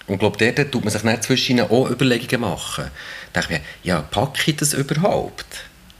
Und 0.07 0.15
ich 0.15 0.19
glaube, 0.19 0.37
dort 0.37 0.71
tut 0.71 0.83
man 0.83 0.91
sich 0.91 1.01
dann 1.01 1.21
zwischen 1.21 1.59
auch 1.59 1.89
Überlegungen 1.89 2.41
machen. 2.41 2.85
Da 3.31 3.41
denke 3.41 3.55
ich 3.55 3.59
mir, 3.59 3.65
ja, 3.83 4.01
packe 4.01 4.51
ich 4.51 4.57
das 4.57 4.73
überhaupt? 4.73 5.45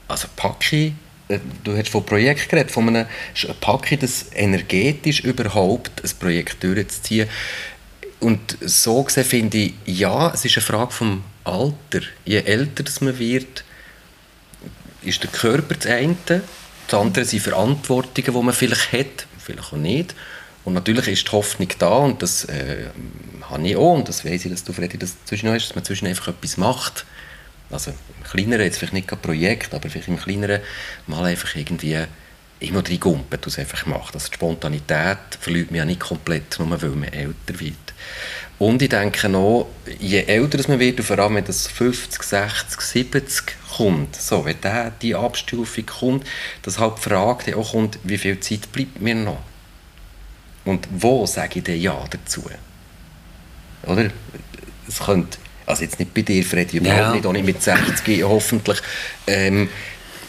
Also 0.08 0.28
packe 0.36 0.76
ich 0.76 0.92
äh, 1.28 1.38
du 1.62 1.76
hast 1.76 1.88
von 1.88 2.04
Projekt 2.04 2.48
geredet, 2.48 2.70
von 2.70 2.88
einem 2.88 3.06
Packe 3.60 3.96
das 3.96 4.26
energetisch 4.34 5.20
überhaupt 5.20 6.02
ein 6.04 6.10
Projekt 6.18 6.62
durchzuziehen. 6.62 7.28
Und 8.24 8.56
so 8.62 9.02
gesehen 9.02 9.24
finde 9.24 9.58
ich, 9.58 9.74
ja, 9.84 10.32
es 10.32 10.44
ist 10.44 10.56
eine 10.56 10.64
Frage 10.64 10.92
vom 10.92 11.22
Alter. 11.44 12.06
Je 12.24 12.38
älter 12.38 12.84
man 13.00 13.18
wird, 13.18 13.64
ist 15.02 15.22
der 15.22 15.30
Körper 15.30 15.74
das 15.74 15.86
eine, 15.86 16.16
das 16.88 17.00
andere 17.00 17.24
sind 17.26 17.42
Verantwortungen, 17.42 18.32
die 18.32 18.42
man 18.42 18.54
vielleicht 18.54 18.92
hat, 18.92 19.26
vielleicht 19.38 19.72
auch 19.72 19.76
nicht. 19.76 20.14
Und 20.64 20.72
natürlich 20.72 21.08
ist 21.08 21.28
die 21.28 21.32
Hoffnung 21.32 21.68
da 21.78 21.96
und 21.96 22.22
das 22.22 22.46
äh, 22.46 22.86
habe 23.42 23.68
ich 23.68 23.76
auch 23.76 23.92
und 23.92 24.08
das 24.08 24.24
weiß 24.24 24.46
ich, 24.46 24.50
dass 24.50 24.64
du, 24.64 24.72
Freddy, 24.72 24.96
das 24.96 25.22
zwischen 25.26 25.50
hast, 25.50 25.68
dass 25.68 25.74
man 25.74 25.84
zwischen 25.84 26.06
einfach 26.06 26.28
etwas 26.28 26.56
macht 26.56 27.04
also 27.70 27.90
im 27.90 28.24
Kleineren, 28.24 28.64
jetzt 28.64 28.78
vielleicht 28.78 28.92
nicht 28.92 29.12
ein 29.12 29.18
Projekt, 29.18 29.74
aber 29.74 29.88
vielleicht 29.88 30.08
im 30.08 30.18
Kleineren 30.18 30.60
mal 31.06 31.24
einfach 31.24 31.54
irgendwie 31.56 31.98
immer 32.60 32.82
drin 32.82 33.00
gumpen, 33.00 33.38
es 33.46 33.58
einfach 33.58 33.86
macht. 33.86 34.14
Also 34.14 34.28
die 34.28 34.34
Spontanität 34.34 35.18
verliert 35.40 35.70
mich 35.70 35.78
ja 35.78 35.84
nicht 35.84 36.00
komplett, 36.00 36.58
nur 36.58 36.80
weil 36.80 36.90
man 36.90 37.12
älter 37.12 37.58
wird. 37.58 37.74
Und 38.58 38.80
ich 38.82 38.88
denke 38.88 39.28
noch, 39.28 39.68
je 39.98 40.22
älter 40.22 40.58
man 40.68 40.78
wird, 40.78 40.98
und 41.00 41.04
vor 41.04 41.18
allem 41.18 41.34
wenn 41.34 41.44
das 41.44 41.66
50, 41.66 42.22
60, 42.22 42.80
70 42.80 43.44
kommt, 43.76 44.16
so, 44.16 44.44
wenn 44.44 44.60
der, 44.60 44.92
die 45.02 45.14
Abstufung 45.14 45.86
kommt, 45.86 46.26
dass 46.62 46.78
halt 46.78 46.98
die 46.98 47.02
Frage 47.02 47.56
auch 47.56 47.72
kommt, 47.72 47.98
wie 48.04 48.18
viel 48.18 48.38
Zeit 48.40 48.70
bleibt 48.72 49.00
mir 49.00 49.16
noch? 49.16 49.42
Und 50.64 50.88
wo 50.90 51.26
sage 51.26 51.58
ich 51.58 51.64
denn 51.64 51.80
Ja 51.80 52.04
dazu? 52.08 52.44
Oder? 53.82 54.10
Es 54.88 55.00
könnte 55.00 55.36
also 55.66 55.82
jetzt 55.82 55.98
nicht 55.98 56.12
bei 56.12 56.22
dir, 56.22 56.44
Freddy, 56.44 56.78
überhaupt 56.78 57.00
ja. 57.00 57.14
nicht, 57.14 57.26
auch 57.26 57.32
nicht 57.32 57.46
mit 57.46 57.62
60 57.62 58.22
hoffentlich, 58.22 58.80
ähm, 59.26 59.68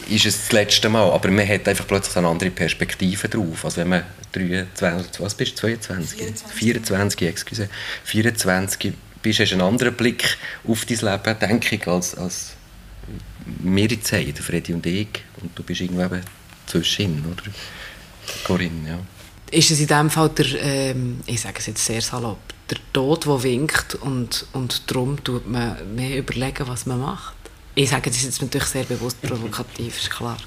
ist 0.08 0.26
es 0.26 0.38
das 0.38 0.52
letzte 0.52 0.88
Mal. 0.88 1.10
Aber 1.10 1.30
man 1.30 1.46
hat 1.46 1.68
einfach 1.68 1.86
plötzlich 1.86 2.16
eine 2.16 2.28
andere 2.28 2.50
Perspektive 2.50 3.28
drauf. 3.28 3.64
Also 3.64 3.78
wenn 3.78 3.88
man 3.88 4.04
23, 4.32 5.20
was 5.20 5.34
bist 5.34 5.52
du, 5.52 5.56
22? 5.56 6.18
24, 6.18 6.58
24 6.58 7.22
excuse, 7.28 7.68
24 8.04 8.92
bist, 9.22 9.40
hast 9.40 9.52
einen 9.52 9.62
anderen 9.62 9.94
Blick 9.94 10.36
auf 10.66 10.84
dein 10.84 10.98
Leben, 10.98 11.38
denke 11.40 11.76
ich, 11.76 11.86
als, 11.86 12.14
als 12.14 12.52
wir 13.46 13.86
jetzt 13.86 14.12
haben, 14.12 14.34
Freddy 14.34 14.74
und 14.74 14.86
ich. 14.86 15.08
Und 15.40 15.56
du 15.56 15.62
bist 15.62 15.80
irgendwo 15.80 16.04
eben 16.04 16.22
zwischen, 16.66 17.24
oder? 17.26 17.42
Corinne, 18.44 18.88
ja. 18.88 18.98
Ist 19.50 19.70
es 19.70 19.78
in 19.78 19.86
dem 19.86 20.10
Fall 20.10 20.30
der, 20.30 20.46
ähm, 20.60 21.20
ich 21.26 21.40
sage 21.40 21.56
es 21.58 21.66
jetzt 21.66 21.84
sehr 21.84 22.00
salopp, 22.00 22.38
der 22.68 22.78
Tod, 22.92 23.26
der 23.26 23.42
winkt 23.44 23.94
und, 23.94 24.44
und 24.52 24.90
darum 24.90 25.22
tut 25.22 25.48
man 25.48 25.94
mehr 25.94 26.18
überlegen, 26.18 26.66
was 26.66 26.84
man 26.86 27.00
macht. 27.00 27.35
Ich 27.78 27.90
sage, 27.90 28.08
das 28.08 28.22
jetzt 28.22 28.40
natürlich 28.40 28.68
sehr 28.68 28.84
bewusst 28.84 29.20
provokativ, 29.20 29.98
ist 29.98 30.10
klar. 30.10 30.38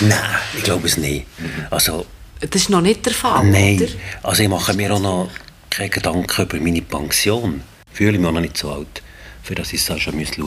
Nein, 0.00 0.18
ich 0.56 0.64
glaube 0.64 0.88
es 0.88 0.96
nicht. 0.96 1.26
Also, 1.70 2.06
das 2.40 2.62
ist 2.62 2.70
noch 2.70 2.80
nicht 2.80 3.06
der 3.06 3.14
Fall, 3.14 3.44
Nein, 3.46 3.76
oder? 3.80 3.88
also 4.24 4.42
ich 4.42 4.48
mache 4.48 4.74
mir 4.74 4.92
auch 4.92 4.98
noch 5.00 5.30
keine 5.70 5.90
Gedanken 5.90 6.42
über 6.42 6.58
meine 6.58 6.82
Pension. 6.82 7.62
Fühle 7.92 8.14
ich 8.14 8.18
mich 8.18 8.28
auch 8.28 8.32
noch 8.32 8.40
nicht 8.40 8.56
so 8.56 8.72
alt, 8.72 9.00
für 9.44 9.54
das 9.54 9.72
ich 9.72 9.80
es 9.80 9.86
schon 9.86 10.00
schauen 10.00 10.16
müsste. 10.16 10.42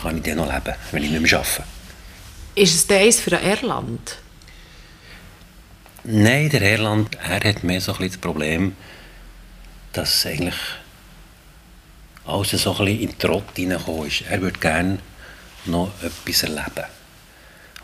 Kann 0.00 0.16
ich 0.16 0.22
dann 0.22 0.36
noch 0.36 0.46
leben, 0.46 0.74
wenn 0.92 1.02
ich 1.02 1.10
nicht 1.10 1.20
mehr 1.20 1.38
arbeite. 1.40 1.64
Ist 2.54 2.74
es 2.76 2.86
das 2.86 3.18
für 3.18 3.32
Erland? 3.32 4.18
Nein, 6.04 6.48
der 6.48 6.62
Erland, 6.62 7.18
er 7.20 7.42
hat 7.42 7.64
mehr 7.64 7.80
so 7.80 7.92
ein 7.94 8.06
das 8.06 8.18
Problem, 8.18 8.76
dass 9.92 10.24
eigentlich 10.26 10.54
alles 12.26 12.50
so 12.50 12.76
ein 12.76 12.86
in 12.86 13.08
den 13.08 13.18
Trott 13.18 13.56
hineingekommen 13.56 14.06
ist. 14.06 14.22
Er 14.28 14.40
würde 14.40 14.58
gerne 14.58 14.98
noch 15.66 15.90
etwas 16.02 16.42
erleben. 16.42 16.84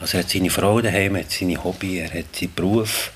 Also 0.00 0.18
er 0.18 0.24
hat 0.24 0.30
seine 0.30 0.50
Frau 0.50 0.80
daheim, 0.80 1.16
er 1.16 1.22
hat 1.22 1.30
seine 1.30 1.62
Hobby, 1.62 1.98
er 1.98 2.12
hat 2.12 2.36
seinen 2.36 2.54
Beruf, 2.54 3.12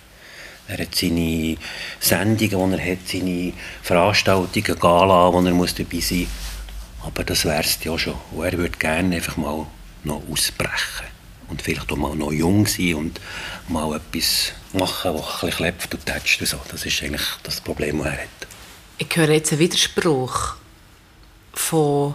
er 0.66 0.78
hat 0.78 0.94
seine 0.94 1.56
Sendungen, 1.98 2.72
die 2.72 2.78
er 2.78 2.92
hat, 2.92 3.08
seine 3.08 3.52
Veranstaltungen, 3.82 4.78
Gala, 4.78 5.32
wo 5.32 5.44
er 5.44 5.52
muss 5.52 5.74
dabei 5.74 6.00
sein 6.00 6.20
muss. 6.20 7.06
Aber 7.06 7.24
das 7.24 7.44
wäre 7.44 7.60
es 7.60 7.78
ja 7.82 7.98
schon. 7.98 8.14
Und 8.32 8.44
er 8.44 8.52
würde 8.52 8.78
gerne 8.78 9.16
einfach 9.16 9.36
mal 9.36 9.66
noch 10.04 10.22
ausbrechen. 10.30 11.06
Und 11.48 11.62
vielleicht 11.62 11.90
auch 11.90 11.96
mal 11.96 12.14
noch 12.14 12.32
jung 12.32 12.66
sein 12.66 12.94
und 12.94 13.20
mal 13.68 13.96
etwas 13.96 14.52
machen, 14.72 15.14
was 15.14 15.42
ein 15.42 15.50
bisschen 15.50 15.50
klebt 15.50 15.94
und 15.94 16.06
tätscht. 16.06 16.40
Das 16.40 16.86
ist 16.86 17.02
eigentlich 17.02 17.26
das 17.42 17.60
Problem, 17.60 17.98
das 17.98 18.06
er 18.06 18.22
hat 18.22 18.40
ich 19.02 19.16
höre 19.16 19.30
jetzt 19.30 19.50
einen 19.50 19.60
Widerspruch 19.60 20.56
von 21.52 22.14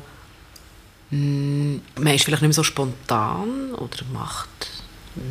hm, 1.10 1.82
man 1.98 2.13
ist 2.13 2.25
vielleicht 2.25 2.42
nicht 2.42 2.50
mehr 2.50 2.54
so 2.54 2.63
spontan 2.63 3.74
oder 3.75 4.04
macht 4.12 4.50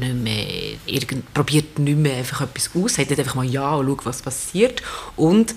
nicht 0.00 0.14
mehr, 0.14 0.46
irgend, 0.86 1.32
probiert 1.34 1.78
nicht 1.78 1.98
mehr 1.98 2.16
einfach 2.16 2.42
etwas 2.42 2.70
aus, 2.74 2.94
sagt 2.94 3.18
einfach 3.18 3.34
mal 3.34 3.44
ja 3.44 3.74
und 3.74 3.86
schaut, 3.86 4.06
was 4.06 4.22
passiert 4.22 4.82
und 5.16 5.54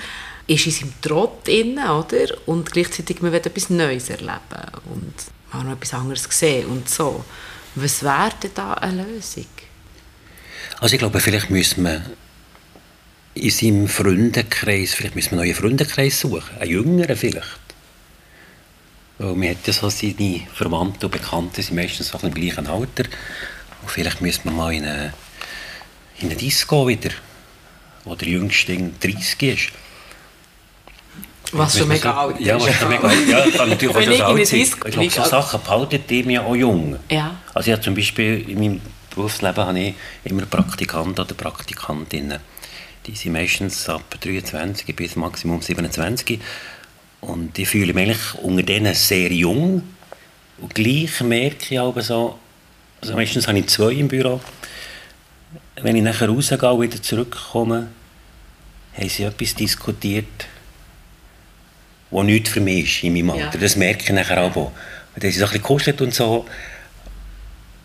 ist 0.48 0.66
in 0.66 0.72
seinem 0.72 0.94
Trott 1.02 1.48
drin, 1.48 1.78
oder? 1.80 2.38
und 2.46 2.72
gleichzeitig 2.72 3.22
man 3.22 3.32
will 3.32 3.40
etwas 3.40 3.70
Neues 3.70 4.10
erleben 4.10 4.40
und 4.86 5.14
mal 5.54 5.64
noch 5.64 5.74
etwas 5.74 5.94
anderes 5.94 6.28
sehen 6.30 6.68
und 6.68 6.90
so. 6.90 7.24
Was 7.76 8.04
wäre 8.04 8.32
denn 8.42 8.52
da 8.56 8.74
eine 8.74 9.04
Lösung? 9.04 9.46
Also 10.80 10.94
ich 10.94 11.00
glaube, 11.00 11.20
vielleicht 11.20 11.50
müssen 11.50 11.84
wir 11.84 12.02
in 13.34 13.50
seinem 13.50 13.88
Freundenkreis, 13.88 14.94
vielleicht 14.94 15.16
müssen 15.16 15.32
wir 15.32 15.42
einen 15.42 15.50
neuen 15.52 15.56
Freundenkreis 15.56 16.20
suchen, 16.20 16.58
einen 16.60 16.72
jüngeren 16.72 17.16
vielleicht. 17.16 17.67
Weil 19.20 19.34
man 19.34 19.50
hat 19.50 19.66
ja 19.66 19.74
so 19.74 19.90
seine 19.90 20.42
Verwandten 20.54 21.06
und 21.06 21.12
Bekannten, 21.12 21.62
sind 21.62 21.76
meistens 21.76 22.10
so 22.10 22.20
im 22.22 22.34
gleichen 22.34 22.68
Alter. 22.68 23.04
Und 23.82 23.92
vielleicht 23.92 24.22
müssen 24.22 24.46
wir 24.46 24.52
mal 24.52 24.74
in 24.74 24.86
eine, 24.86 25.14
in 26.20 26.28
eine 26.28 26.36
Disco 26.36 26.88
wieder, 26.88 27.10
wo 28.06 28.16
der 28.16 28.28
Jüngste 28.28 28.78
30 29.00 29.44
ist. 29.44 29.70
Was 31.54 31.78
schon 31.78 31.88
mega 31.88 32.14
alt 32.14 32.40
ist. 32.40 32.46
Ja, 32.46 32.60
was 32.60 32.76
schon 32.76 32.90
mega 32.90 33.08
alt 33.08 33.28
Ja, 33.28 33.50
kann 33.52 33.70
natürlich 33.70 33.96
auch 33.96 34.02
schon 34.02 34.22
alt 34.22 34.48
sein. 34.48 34.60
Ich 34.60 34.80
glaube, 34.80 35.10
so 35.10 35.24
Sachen 35.24 35.62
behalten 35.62 36.04
die 36.10 36.24
mir 36.24 36.46
auch 36.46 36.56
jung. 36.56 36.98
Ja. 37.10 37.38
Also 37.54 37.68
ich 37.68 37.74
habe 37.74 37.84
zum 37.84 37.96
Beispiel 37.96 38.50
in 38.50 38.60
meinem 38.60 38.82
Berufsleben 39.16 39.66
habe 39.66 39.80
ich 39.80 39.96
immer 40.26 40.46
Praktikanten 40.46 41.20
oder 41.20 41.34
Praktikantinnen 41.34 42.40
die 43.08 43.16
sind 43.16 43.34
meistens 43.34 43.88
ab 43.90 44.04
23 44.20 44.96
bis 44.96 45.16
Maximum 45.16 45.62
27. 45.62 46.40
Und 47.22 47.58
ich 47.58 47.68
fühle 47.68 47.94
mich 47.94 48.04
eigentlich 48.10 48.36
unter 48.44 48.64
denen 48.64 48.94
sehr 48.94 49.32
jung. 49.32 49.84
Und 50.60 50.76
gleich 50.76 51.22
merke 51.22 51.74
ich 51.74 51.80
aber 51.80 52.02
so, 52.02 52.40
also 53.02 53.14
meistens 53.14 53.48
habe 53.48 53.60
ich 53.60 53.68
zwei 53.68 53.92
im 53.94 54.08
Büro. 54.08 54.40
Wenn 55.82 55.96
ich 55.96 56.04
nachher 56.04 56.30
rausgehe 56.30 56.72
und 56.72 56.82
wieder 56.82 57.02
zurückkomme, 57.02 57.88
haben 58.96 59.10
sie 59.10 59.24
etwas 59.24 59.54
diskutiert, 59.54 60.48
was 62.10 62.26
nichts 62.26 62.50
für 62.50 62.62
mich 62.62 62.86
ist 62.86 63.04
in 63.04 63.14
meinem 63.14 63.32
Alter. 63.32 63.56
Ja. 63.56 63.62
Das 63.62 63.76
merke 63.76 64.04
ich 64.04 64.10
nachher 64.10 64.42
auch. 64.42 64.56
Und 64.56 64.74
dann 65.16 65.22
sind 65.22 65.34
sie 65.34 65.40
so 65.40 65.46
ein 65.46 65.52
bisschen 65.52 65.64
kuschelt 65.64 66.02
und 66.02 66.14
so. 66.14 66.46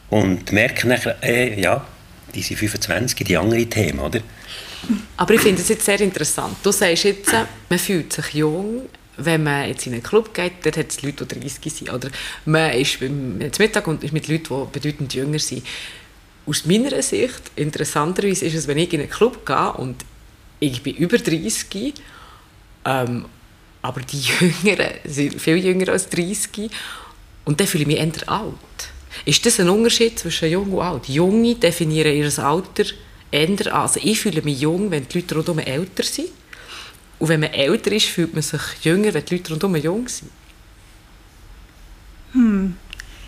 Und 0.08 0.52
merke 0.52 0.88
nachher, 0.88 1.16
äh, 1.22 1.60
ja, 1.60 1.86
die 2.34 2.42
sind 2.42 2.58
25, 2.58 3.26
die 3.26 3.36
anderen 3.36 3.68
Themen, 3.68 3.98
oder? 3.98 4.20
Aber 5.16 5.34
ich 5.34 5.40
finde 5.40 5.60
es 5.60 5.68
jetzt 5.68 5.84
sehr 5.84 6.00
interessant. 6.00 6.56
Du 6.62 6.72
sagst 6.72 7.04
jetzt, 7.04 7.32
man 7.68 7.78
fühlt 7.78 8.12
sich 8.12 8.34
jung, 8.34 8.82
wenn 9.16 9.42
man 9.42 9.68
jetzt 9.68 9.86
in 9.86 9.92
einen 9.92 10.02
Club 10.02 10.32
geht, 10.32 10.52
dort 10.64 10.76
hat 10.76 10.90
es 10.90 11.02
Leute, 11.02 11.26
die 11.26 11.40
30 11.40 11.72
sind. 11.72 11.92
Oder 11.92 12.10
man 12.44 12.72
ist 12.72 13.00
beim 13.00 13.38
Mittag 13.38 13.86
und 13.86 14.02
ist 14.04 14.12
mit 14.12 14.28
Leuten, 14.28 14.44
die 14.48 14.72
bedeutend 14.72 15.14
jünger 15.14 15.38
sind. 15.38 15.66
Aus 16.46 16.64
meiner 16.64 17.02
Sicht, 17.02 17.42
interessanterweise 17.56 18.46
ist 18.46 18.54
es, 18.54 18.66
wenn 18.66 18.78
ich 18.78 18.92
in 18.92 19.00
einen 19.00 19.10
Club 19.10 19.46
gehe 19.46 19.72
und 19.74 19.96
ich 20.60 20.82
bin 20.82 20.96
über 20.96 21.18
30, 21.18 21.94
ähm, 22.84 23.26
aber 23.82 24.00
die 24.00 24.20
Jüngeren 24.40 24.92
sind 25.04 25.40
viel 25.40 25.56
jünger 25.56 25.90
als 25.90 26.08
30 26.08 26.70
und 27.44 27.60
dann 27.60 27.66
fühle 27.66 27.82
ich 27.82 27.88
mich 27.88 27.98
eher 27.98 28.28
alt. 28.28 28.56
Ist 29.24 29.44
das 29.44 29.60
ein 29.60 29.68
Unterschied 29.68 30.18
zwischen 30.18 30.50
jung 30.50 30.72
und 30.72 30.82
alt? 30.82 31.08
Junge 31.08 31.54
definieren 31.54 32.16
ihr 32.16 32.38
Alter 32.38 32.84
eher 33.30 33.48
an. 33.48 33.82
Also 33.82 34.00
ich 34.02 34.20
fühle 34.20 34.42
mich 34.42 34.60
jung, 34.60 34.90
wenn 34.90 35.06
die 35.06 35.18
Leute 35.18 35.34
rundherum 35.34 35.58
älter 35.58 36.02
sind. 36.02 36.28
Und 37.22 37.28
wenn 37.28 37.38
man 37.38 37.52
älter 37.52 37.92
ist, 37.92 38.06
fühlt 38.06 38.32
man 38.32 38.42
sich 38.42 38.60
jünger, 38.82 39.14
wenn 39.14 39.24
die 39.24 39.36
Leute 39.36 39.52
rundherum 39.52 39.76
jung 39.76 40.08
sind. 40.08 40.28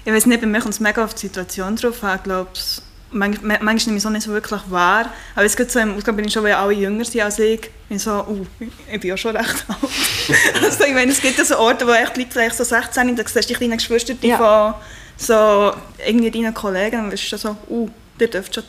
Ich 0.05 0.13
weiß 0.13 0.27
nicht, 0.27 0.41
bei 0.41 0.49
mir 0.49 0.59
kommt 0.59 0.75
es 0.75 0.81
mega 0.81 1.05
auf 1.05 1.15
die 1.15 1.29
Situation 1.29 1.77
drauf 1.77 2.03
an, 2.03 2.19
glaube 2.25 2.51
ich. 2.55 2.83
Manchmal, 3.13 3.61
manchmal 3.63 3.77
nehme 3.77 3.99
ich 3.99 4.03
es 4.03 4.07
auch 4.07 4.11
nicht 4.11 4.25
so 4.25 4.33
wirklich 4.33 4.63
wahr. 4.69 5.13
Aber 5.37 5.45
jetzt 5.45 5.71
so 5.71 5.79
im 5.79 5.95
Ausgang 5.95 6.17
bin 6.17 6.25
ich 6.25 6.33
schon, 6.33 6.43
weil 6.43 6.55
alle 6.55 6.73
jünger 6.73 7.05
sind 7.05 7.21
als 7.21 7.39
ich. 7.39 7.71
Bin 7.89 8.01
so, 8.01 8.11
uh, 8.27 8.45
ich 8.93 9.01
bin 9.01 9.11
ja 9.11 9.17
schon 9.17 9.37
recht 9.37 9.65
alt. 9.69 9.79
also, 10.65 10.85
ich 10.87 10.93
meine, 10.93 11.13
es 11.13 11.21
gibt 11.21 11.39
ja 11.39 11.45
so 11.45 11.57
Orte, 11.57 11.87
wo 11.87 11.93
echt 11.93 12.17
Leute 12.17 12.31
vielleicht 12.33 12.57
so 12.57 12.65
16 12.65 13.07
sind, 13.07 13.17
da 13.17 13.23
siehst 13.23 13.49
du 13.49 13.53
die 13.53 13.55
kleinen 13.55 13.77
Geschwister 13.79 14.15
Ja. 14.23 14.37
von 14.39 14.83
so 15.17 15.73
irgendwie 16.05 16.33
deinen 16.33 16.53
Kollegen 16.53 17.05
und 17.05 17.11
bist 17.11 17.23
schon 17.29 17.39
so, 17.39 17.57
uh, 17.71 17.89
der 18.19 18.27
dürft 18.27 18.57
schon 18.57 18.65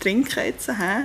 trinken 0.00 0.44
jetzt. 0.44 0.66
Hä? 0.66 1.04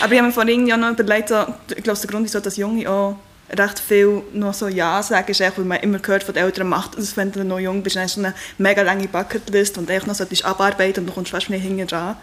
Aber 0.00 0.12
ich 0.12 0.18
habe 0.18 0.28
mir 0.28 0.32
vorhin 0.32 0.66
ja 0.66 0.76
noch 0.76 0.90
überlegt, 0.90 1.28
so, 1.28 1.46
ich 1.74 1.82
glaube, 1.82 1.98
der 1.98 2.10
Grund 2.10 2.26
ist 2.26 2.32
so, 2.32 2.40
dass 2.40 2.56
Junge 2.56 2.88
auch 2.88 3.16
recht 3.50 3.78
viel 3.78 4.22
noch 4.32 4.54
so 4.54 4.68
Ja 4.68 5.02
sagen, 5.02 5.30
ist 5.30 5.40
weil 5.40 5.64
man 5.64 5.80
immer 5.80 5.98
gehört 5.98 6.22
von 6.22 6.34
den 6.34 6.44
Eltern, 6.44 6.68
macht 6.68 6.98
das, 6.98 7.16
wenn 7.16 7.32
du 7.32 7.44
noch 7.44 7.58
jung 7.58 7.82
bist, 7.82 7.96
dann 7.96 8.04
hast 8.04 8.16
du 8.16 8.20
eine 8.20 8.34
mega 8.58 8.82
lange 8.82 9.08
Bucketlist 9.08 9.78
und 9.78 9.88
echt 9.90 10.06
noch 10.06 10.14
solltest 10.14 10.44
abarbeiten 10.44 11.00
und 11.00 11.06
du 11.06 11.12
kommst 11.12 11.30
fast 11.30 11.50
nicht 11.50 11.62
hinten 11.62 11.86
dran. 11.86 12.16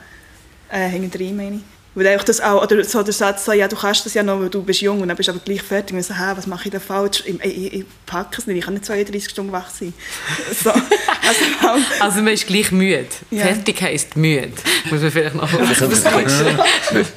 Äh, 0.69 0.89
hinten 0.89 1.17
rein, 1.17 1.35
meine 1.35 1.55
ich. 1.57 1.74
Weil 1.95 2.07
einfach 2.07 2.25
das 2.25 2.41
auch, 2.41 2.61
oder 2.61 2.83
so 2.83 3.01
der 3.03 3.13
Satz 3.13 3.45
so, 3.45 3.53
ja, 3.53 3.67
du 3.69 3.75
kannst 3.77 4.05
das 4.05 4.13
ja 4.13 4.21
noch, 4.21 4.39
weil 4.41 4.49
du 4.49 4.61
bist 4.61 4.81
jung 4.81 4.99
und 5.01 5.07
dann 5.07 5.15
bist 5.15 5.27
du 5.29 5.31
aber 5.31 5.41
gleich 5.43 5.61
fertig. 5.61 5.95
Und 5.95 6.03
so, 6.03 6.13
hä, 6.13 6.33
was 6.35 6.45
mache 6.45 6.65
ich 6.65 6.71
da 6.71 6.79
falsch? 6.81 7.23
Ich, 7.25 7.39
ich, 7.43 7.73
ich 7.73 7.85
packe 8.05 8.37
es 8.41 8.47
nicht, 8.47 8.57
ich 8.57 8.65
kann 8.65 8.73
nicht 8.73 8.85
32 8.85 9.29
Stunden 9.29 9.51
wach 9.53 9.69
sein. 9.69 9.93
So, 10.63 10.69
also, 10.71 11.85
Also 11.99 12.21
man 12.21 12.33
ist 12.33 12.45
gleich 12.47 12.71
müde. 12.71 13.07
Ja. 13.31 13.45
Fertig 13.45 13.81
heisst 13.81 14.15
müde. 14.17 14.51
Muss 14.91 15.01
man 15.01 15.11
vielleicht 15.11 15.35
noch 15.35 15.49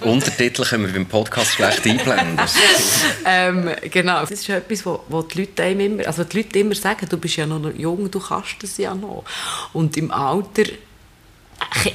Untertitel 0.03 0.65
können 0.65 0.87
wir 0.87 0.93
beim 0.93 1.07
Podcast 1.07 1.53
schlecht 1.53 1.85
einblenden. 1.87 2.39
ähm, 3.27 3.71
Genau. 3.91 4.21
Das 4.21 4.31
ist 4.31 4.49
etwas, 4.49 4.85
wo, 4.87 5.01
wo 5.09 5.23
die 5.23 5.41
Leute 5.41 5.63
einem 5.63 5.81
immer, 5.81 6.07
also 6.07 6.25
die 6.25 6.39
Leute 6.39 6.59
immer 6.59 6.75
sagen, 6.75 7.07
du 7.09 7.17
bist 7.19 7.37
ja 7.37 7.47
noch 7.47 7.71
jung, 7.77 8.11
du 8.11 8.21
kannst 8.21 8.57
das 8.63 8.77
ja 8.79 8.95
noch. 8.95 9.25
Und 9.73 9.97
im 9.97 10.11
Alter, 10.11 10.65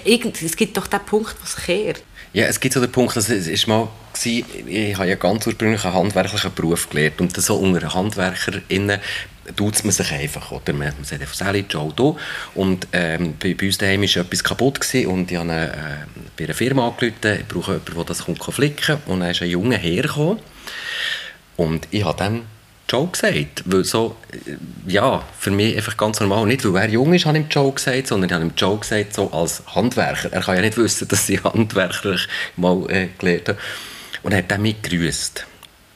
irgend- 0.03 0.41
es 0.41 0.55
gibt 0.55 0.75
doch 0.77 0.87
den 0.87 0.99
Punkt, 1.01 1.35
wo 1.39 1.43
es 1.45 1.55
kehrt. 1.55 2.03
Ja, 2.33 2.45
es 2.45 2.59
gibt 2.59 2.73
so 2.73 2.81
den 2.81 2.91
Punkt, 2.91 3.15
dass 3.15 3.29
es 3.29 3.47
ist 3.47 3.67
mal 3.67 3.87
gewesen, 4.11 4.67
ich 4.67 4.97
habe 4.97 5.07
ja 5.07 5.15
ganz 5.15 5.45
ursprünglich 5.45 5.85
einen 5.85 5.93
handwerklichen 5.93 6.51
Beruf 6.55 6.89
gelernt 6.89 7.21
und 7.21 7.39
so 7.39 7.55
unter 7.57 7.93
HandwerkerInnen 7.93 8.99
tut 9.55 9.83
man 9.83 9.91
sich 9.91 10.11
einfach, 10.11 10.51
oder? 10.51 10.73
Man, 10.73 10.93
man 10.95 11.03
sagt 11.03 11.21
einfach, 11.21 11.35
Sally, 11.35 11.63
Joe, 11.69 11.93
du. 11.95 12.17
Und 12.55 12.87
ähm, 12.91 13.35
bei, 13.39 13.53
bei 13.53 13.67
uns 13.67 13.77
daheim 13.77 14.01
war 14.01 14.23
etwas 14.23 14.43
kaputt 14.43 14.79
gewesen 14.79 15.07
und 15.07 15.31
ich 15.31 15.37
habe 15.37 15.51
äh, 15.51 15.69
bei 16.35 16.45
einer 16.45 16.55
Firma 16.55 16.87
angerufen, 16.87 17.39
ich 17.39 17.47
brauche 17.47 17.73
jemanden, 17.73 17.95
der 17.95 18.03
das 18.05 18.21
flicken 18.21 18.97
und 19.05 19.19
dann 19.19 19.29
ist 19.29 19.43
ein 19.43 19.49
Junge 19.49 19.77
hergekommen 19.77 20.39
und 21.57 21.87
ich 21.91 22.03
habe 22.03 22.17
dann 22.17 22.41
Joe 22.93 23.07
gesagt, 23.07 23.63
weil 23.65 23.83
so, 23.83 24.15
äh, 24.31 24.55
ja, 24.91 25.23
für 25.39 25.51
mich 25.51 25.75
einfach 25.75 25.97
ganz 25.97 26.19
normal, 26.19 26.45
nicht 26.45 26.63
weil 26.71 26.83
er 26.83 26.89
jung 26.89 27.13
ist, 27.13 27.25
habe 27.25 27.39
ich 27.39 27.45
Joe 27.49 27.71
gesagt, 27.71 28.07
sondern 28.07 28.29
ich 28.29 28.35
habe 28.35 28.51
Joe 28.55 28.77
gesagt, 28.77 29.13
so 29.15 29.31
als 29.31 29.63
Handwerker. 29.73 30.31
Er 30.31 30.41
kann 30.41 30.55
ja 30.55 30.61
nicht 30.61 30.77
wissen, 30.77 31.07
dass 31.07 31.27
ich 31.27 31.43
handwerklich 31.43 32.27
mal 32.55 32.89
äh, 32.89 33.09
gelernt 33.17 33.49
habe. 33.49 33.57
Und 34.21 34.31
er 34.31 34.37
hat 34.39 34.51
dann 34.51 34.61
mich 34.61 34.81
gegrüßt. 34.81 35.45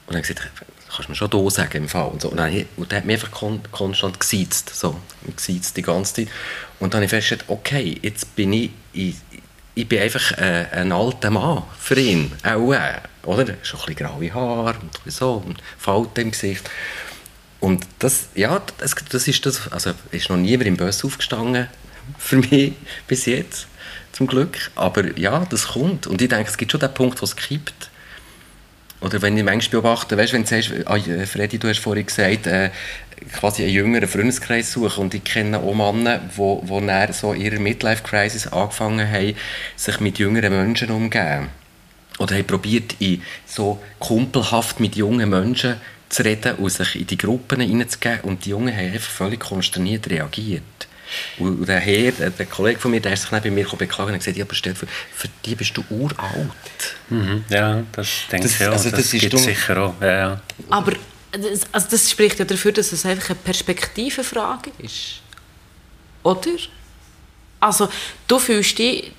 Und 0.06 0.14
er 0.14 0.18
hat 0.18 0.26
gesagt, 0.26 0.50
kannst 0.88 1.08
du 1.08 1.12
mir 1.12 1.16
schon 1.16 1.30
«du» 1.30 1.50
sagen 1.50 1.84
im 1.84 1.88
Fall. 1.88 2.08
Und, 2.08 2.22
so. 2.22 2.30
und, 2.30 2.36
dann, 2.38 2.52
und 2.76 2.92
er 2.92 2.98
hat 2.98 3.04
mich 3.04 3.14
einfach 3.14 3.30
kon 3.30 3.60
konstant 3.70 4.18
gesiezt, 4.18 4.74
so, 4.74 4.96
gesiezt 5.36 5.76
die 5.76 5.82
ganze 5.82 6.14
Zeit. 6.14 6.28
Und 6.80 6.92
dann 6.92 6.98
habe 6.98 7.04
ich 7.04 7.10
festgestellt, 7.10 7.44
okay, 7.48 7.96
jetzt 8.02 8.34
bin 8.34 8.52
ich, 8.52 8.70
ich, 8.92 9.14
ich 9.74 9.88
bin 9.88 10.00
einfach 10.00 10.32
äh, 10.32 10.66
ein 10.72 10.90
alter 10.90 11.30
Mann 11.30 11.62
für 11.78 11.98
ihn, 11.98 12.32
auch 12.42 12.72
äh, 12.72 13.00
oder? 13.28 13.54
Schon 13.62 13.80
ein 13.80 13.86
bisschen 13.86 14.06
graue 14.06 14.34
Haare 14.34 14.76
und 14.80 15.12
so, 15.12 15.42
und 15.44 15.62
Falten 15.76 16.20
im 16.22 16.30
Gesicht. 16.30 16.68
Und 17.60 17.84
das, 17.98 18.28
ja, 18.34 18.62
das, 18.78 18.94
das 19.10 19.28
ist 19.28 19.44
das, 19.44 19.70
also 19.70 19.92
ist 20.12 20.30
noch 20.30 20.36
niemand 20.36 20.68
im 20.68 20.76
Bus 20.76 21.04
aufgestanden 21.04 21.68
für 22.18 22.36
mich 22.36 22.72
bis 23.06 23.26
jetzt, 23.26 23.66
zum 24.12 24.26
Glück. 24.26 24.70
Aber 24.74 25.18
ja, 25.18 25.44
das 25.50 25.68
kommt. 25.68 26.06
Und 26.06 26.22
ich 26.22 26.28
denke, 26.28 26.48
es 26.48 26.56
gibt 26.56 26.72
schon 26.72 26.80
den 26.80 26.94
Punkt, 26.94 27.20
wo 27.20 27.24
es 27.24 27.36
kippt. 27.36 27.90
Oder 29.00 29.22
wenn 29.22 29.36
ich 29.36 29.44
manchmal 29.44 29.82
beobachte, 29.82 30.16
weißt, 30.16 30.32
wenn 30.32 30.42
du 30.42 30.48
sagst, 30.48 30.72
äh, 30.72 31.26
Freddy, 31.26 31.58
du 31.58 31.68
hast 31.68 31.78
vorhin 31.78 32.06
gesagt, 32.06 32.48
äh, 32.48 32.70
quasi 33.32 33.62
einen 33.62 33.72
jüngeren 33.72 34.08
Freundeskreis 34.08 34.72
suchen 34.72 35.02
und 35.04 35.14
ich 35.14 35.22
kenne 35.22 35.58
auch 35.58 35.74
Männer, 35.74 36.18
die 36.18 36.36
wo, 36.36 36.62
wo 36.64 36.82
so 37.12 37.34
ihrer 37.34 37.60
Midlife-Crisis 37.60 38.48
angefangen 38.48 39.08
haben, 39.08 39.34
sich 39.76 40.00
mit 40.00 40.18
jüngeren 40.18 40.52
Menschen 40.52 40.90
umzugeben. 40.90 41.48
Oder 42.18 42.36
haben 42.36 42.46
probiert, 42.46 42.96
in 42.98 43.22
so 43.46 43.80
kumpelhaft 43.98 44.80
mit 44.80 44.96
jungen 44.96 45.28
Menschen 45.30 45.76
zu 46.08 46.24
reden 46.24 46.56
und 46.56 46.70
sich 46.70 46.96
in 46.96 47.06
die 47.06 47.16
Gruppen 47.18 47.60
hineinzugeben 47.60 48.20
und 48.22 48.44
die 48.44 48.50
Jungen 48.50 48.74
haben 48.74 48.92
einfach 48.92 49.10
völlig 49.10 49.40
konsterniert 49.40 50.08
reagiert. 50.10 50.62
Und 51.38 51.66
der 51.66 51.80
Herr, 51.80 52.12
der, 52.12 52.46
Kollege 52.46 52.78
von 52.80 52.90
mir, 52.90 53.00
der 53.00 53.12
ist 53.14 53.22
sich 53.22 53.30
dann 53.30 53.42
bei 53.42 53.50
mir 53.50 53.64
beklagen 53.66 54.12
und 54.12 54.18
gesagt, 54.18 54.36
ja, 54.36 54.44
aber 54.44 54.54
vor, 54.54 54.88
für 55.14 55.28
die 55.44 55.54
bist 55.54 55.74
du 55.76 55.82
uralt. 55.88 56.96
Mhm. 57.08 57.44
Ja, 57.48 57.82
das 57.92 58.08
denke 58.30 58.46
Das- 58.46 58.60
ich 58.60 58.66
auch. 58.66 58.72
also 58.72 58.90
das, 58.90 59.00
das 59.00 59.14
ist 59.14 59.20
gibt 59.20 59.32
dumm. 59.32 59.40
sicher 59.40 59.78
auch. 59.82 59.94
Ja, 60.02 60.18
ja. 60.18 60.40
Aber 60.68 60.92
das, 61.32 61.62
also 61.72 61.86
das 61.90 62.10
spricht 62.10 62.38
ja 62.38 62.44
dafür, 62.44 62.72
dass 62.72 62.92
es 62.92 63.06
einfach 63.06 63.30
eine 63.30 63.38
Perspektivenfrage 63.38 64.70
ist. 64.78 65.20
Oder? 66.22 66.50
Also, 67.60 67.88
du 68.26 68.38
fühlst 68.38 68.78
dich... 68.78 69.12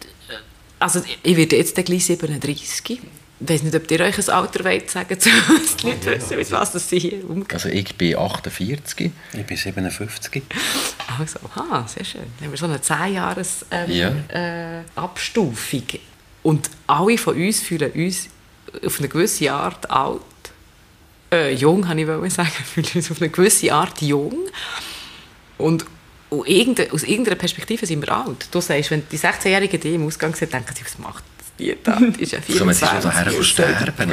Also, 0.80 1.02
ich 1.24 1.36
werde 1.38 1.58
jetzt 1.58 1.76
gleich 1.76 2.06
37. 2.06 3.00
Ich 3.42 3.50
weiß 3.50 3.64
nicht, 3.64 3.76
ob 3.76 3.90
ihr 3.90 4.02
euch 4.02 4.18
ein 4.18 4.30
Alter 4.30 4.66
wollt 4.66 4.90
sagen 4.92 5.18
dass 5.18 5.76
die 5.78 5.88
Leute 5.88 6.12
wissen, 6.18 6.38
mit 6.38 6.52
was 6.52 6.72
das 6.74 6.90
sie 6.90 7.00
hier 7.00 7.30
umgehen. 7.30 7.48
Also 7.54 7.70
ich 7.70 7.96
bin 7.96 8.18
48. 8.18 9.12
Ich 9.34 9.46
bin 9.46 9.56
57. 9.58 10.44
Also, 11.18 11.40
aha, 11.56 11.88
sehr 11.88 12.04
schön. 12.04 12.22
Dann 12.38 12.46
haben 12.48 12.52
wir 12.52 12.58
so 12.58 12.66
eine 12.66 12.82
10 12.82 13.14
Jahres 13.14 13.66
ähm, 13.72 13.92
Ja. 13.92 14.10
äh, 14.80 14.84
Abstufung. 14.96 15.84
Und 16.44 16.70
alle 16.88 17.18
von 17.18 17.36
uns 17.36 17.62
fühlen 17.62 17.92
uns 17.94 18.28
auf 18.86 19.00
eine 19.00 19.08
gewisse 19.08 19.52
Art 19.52 19.90
alt. 19.90 20.22
Äh, 21.32 21.54
jung, 21.54 21.88
habe 21.88 22.02
ich 22.02 22.08
wollen 22.08 22.30
sagen. 22.30 22.50
Fühlen 22.74 22.88
uns 22.96 23.10
auf 23.12 23.22
eine 23.22 23.30
gewisse 23.30 23.72
Art 23.74 24.02
jung. 24.02 24.36
Und 25.58 25.86
irgende, 26.32 26.92
aus 26.92 27.04
irgendeiner 27.04 27.36
Perspektive 27.36 27.86
sind 27.86 28.02
wir 28.02 28.16
alt. 28.16 28.48
Du 28.52 28.62
sagst, 28.62 28.92
wenn 28.92 29.04
die 29.12 29.18
16-Jährigen 29.18 29.80
die 29.80 29.96
im 29.96 30.06
Ausgang 30.06 30.36
sind, 30.36 30.54
denken 30.54 30.74
sie, 30.76 30.86
was 30.86 30.98
macht 31.00 31.24
die 31.60 31.76
da? 31.84 32.00
Die 32.00 32.06
ist 32.24 32.32
ja 32.32 32.40
Kommen 32.58 32.74
sie 32.74 32.86
schon 32.86 33.02
24. 33.02 33.04
daher 33.04 33.38
und 33.38 33.44
sterben. 33.44 34.12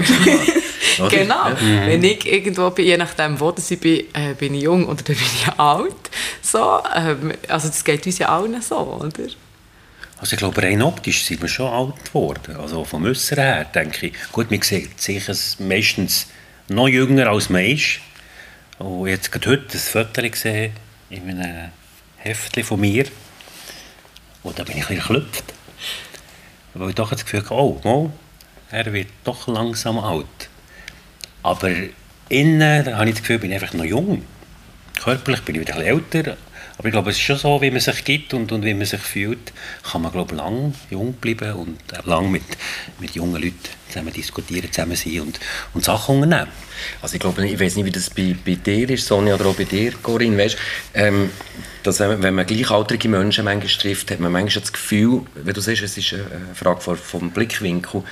oder? 0.98 1.08
Genau. 1.08 1.48
Ja. 1.48 1.86
Wenn 1.86 2.02
ich 2.02 2.26
irgendwo 2.26 2.70
bin, 2.70 2.86
je 2.86 2.96
nachdem, 2.96 3.38
wo 3.38 3.54
ich 3.56 3.80
bin, 3.80 4.04
äh, 4.12 4.34
bin 4.34 4.54
ich 4.54 4.62
jung 4.62 4.86
oder 4.86 4.96
dann 5.02 5.16
bin 5.16 5.24
ich 5.24 5.48
alt. 5.58 6.10
So, 6.42 6.80
ähm, 6.94 7.32
also 7.48 7.68
das 7.68 7.84
geht 7.84 8.04
uns 8.06 8.18
ja 8.18 8.28
allen 8.28 8.60
so, 8.60 8.78
oder? 8.78 9.10
Also 10.18 10.32
ich 10.32 10.38
glaube, 10.38 10.62
rein 10.62 10.82
optisch 10.82 11.24
sind 11.24 11.42
wir 11.42 11.48
schon 11.48 11.70
alt 11.70 12.04
geworden. 12.06 12.56
Also 12.56 12.84
vom 12.84 13.04
Äußeren 13.04 13.44
her 13.44 13.64
denke 13.64 14.06
ich, 14.06 14.14
gut, 14.32 14.50
man 14.50 14.62
sieht 14.62 14.98
sich 15.00 15.28
es 15.28 15.60
meistens 15.60 16.26
noch 16.68 16.88
jünger 16.88 17.28
als 17.28 17.50
man 17.50 17.64
ist. 17.64 18.00
Und 18.78 19.08
jetzt 19.08 19.30
gerade 19.30 19.50
heute 19.50 19.76
ein 19.76 19.78
Foto 19.78 20.22
gesehen 20.22 20.72
in 21.10 21.28
einem 21.28 21.70
Heftchen 22.26 22.64
von 22.64 22.80
mir. 22.80 23.06
Und 24.42 24.58
da 24.58 24.64
bin 24.64 24.76
ich 24.78 24.88
ein 24.88 24.96
geklüpft. 24.96 25.44
Weil 26.74 26.90
ich 26.90 26.94
doch 26.94 27.10
das 27.10 27.24
Gefühl 27.24 27.40
hatte, 27.40 27.54
oh, 27.54 27.80
mal, 27.84 28.10
er 28.70 28.92
wird 28.92 29.08
doch 29.24 29.46
langsam 29.48 29.98
alt. 29.98 30.26
Aber 31.42 31.70
innen 32.28 32.96
habe 32.96 33.08
ich 33.08 33.14
das 33.14 33.22
Gefühl, 33.22 33.38
bin 33.38 33.50
ich 33.52 33.62
einfach 33.62 33.74
noch 33.74 33.84
jung. 33.84 34.24
Körperlich 34.96 35.42
bin 35.42 35.54
ich 35.54 35.60
wieder 35.62 35.76
ein 35.76 35.80
bisschen 35.80 36.24
älter, 36.24 36.36
Aber 36.78 36.88
ich 36.88 36.92
glaube, 36.92 37.10
es 37.10 37.16
ist 37.16 37.22
schon 37.22 37.38
so, 37.38 37.60
wie 37.62 37.70
man 37.70 37.80
sich 37.80 38.04
gibt 38.04 38.34
und, 38.34 38.52
und 38.52 38.64
wie 38.64 38.74
man 38.74 38.84
sich 38.84 39.00
fühlt, 39.00 39.52
kann 39.90 40.02
man, 40.02 40.12
glaube 40.12 40.34
lang 40.34 40.74
jung 40.90 41.14
bleiben 41.14 41.54
und 41.54 41.78
lang 42.04 42.30
mit, 42.30 42.42
mit 43.00 43.14
jungen 43.14 43.40
Leuten 43.40 43.56
zusammen 43.88 44.12
diskutieren, 44.12 44.70
zusammen 44.70 44.96
sein 44.96 45.20
und, 45.20 45.40
und 45.72 45.84
Sachen 45.84 46.16
unternehmen. 46.16 46.50
Also 47.00 47.14
ich 47.14 47.20
glaube, 47.20 47.46
ich 47.46 47.58
weiß 47.58 47.76
nicht, 47.76 47.86
wie 47.86 47.90
das 47.90 48.10
bei, 48.10 48.36
bei 48.44 48.56
dir 48.56 48.90
ist, 48.90 49.06
Sonja, 49.06 49.36
oder 49.36 49.46
auch 49.46 49.54
bei 49.54 49.64
dir, 49.64 49.92
Corinne, 50.02 50.36
weißt, 50.36 50.58
ähm, 50.94 51.30
dass 51.82 52.00
wenn, 52.00 52.34
man 52.34 52.44
gleichaltrige 52.44 53.08
Menschen 53.08 53.44
manchmal 53.44 53.72
trifft, 53.72 54.10
hat 54.10 54.20
man 54.20 54.32
manchmal 54.32 54.60
das 54.60 54.72
Gefühl, 54.72 55.22
wie 55.34 55.52
du 55.52 55.60
siehst, 55.60 55.82
es 55.82 55.96
ist 55.96 56.12
eine 56.12 56.54
Frage 56.54 56.80
vom 56.80 57.30
Blickwinkel, 57.30 58.02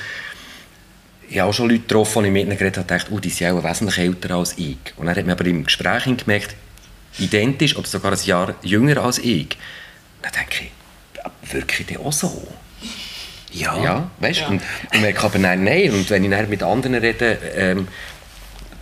ich 1.29 1.39
habe 1.39 1.51
auch 1.51 1.55
schon 1.55 1.69
Leute 1.69 1.81
getroffen, 1.81 2.23
die 2.23 2.29
ich 2.29 2.33
mit 2.33 2.47
ihnen 2.47 2.57
geredet 2.57 2.79
habe, 2.79 2.87
dachte, 2.87 3.13
oh, 3.13 3.19
die 3.19 3.31
sind 3.31 3.51
auch 3.51 3.65
wesentlich 3.65 3.99
älter 3.99 4.35
als 4.37 4.57
ich. 4.59 4.77
Und 4.97 5.07
dann 5.07 5.17
hat 5.17 5.27
man 5.27 5.33
aber 5.33 5.47
im 5.47 5.65
Gespräch 5.65 6.05
gemerkt, 6.05 6.55
identisch 7.19 7.77
oder 7.77 7.87
sogar 7.87 8.13
ein 8.13 8.25
Jahr 8.25 8.55
jünger 8.63 9.03
als 9.03 9.19
ich. 9.19 9.57
Dann 10.23 10.33
denke 10.33 10.65
ich, 10.65 11.53
wirklich 11.53 11.87
die 11.87 11.99
auch 11.99 12.13
so? 12.13 12.47
Ja. 13.53 13.83
Ja, 13.83 14.11
weißt 14.19 14.43
du? 14.43 14.47
Und, 14.47 14.63
und 14.93 15.01
merke 15.01 15.23
aber 15.23 15.39
nein, 15.39 15.63
nein. 15.63 15.93
Und 15.93 16.11
wenn 16.11 16.25
ich 16.25 16.31
dann 16.31 16.49
mit 16.49 16.63
anderen 16.63 16.97
rede, 16.97 17.39
ähm, 17.55 17.89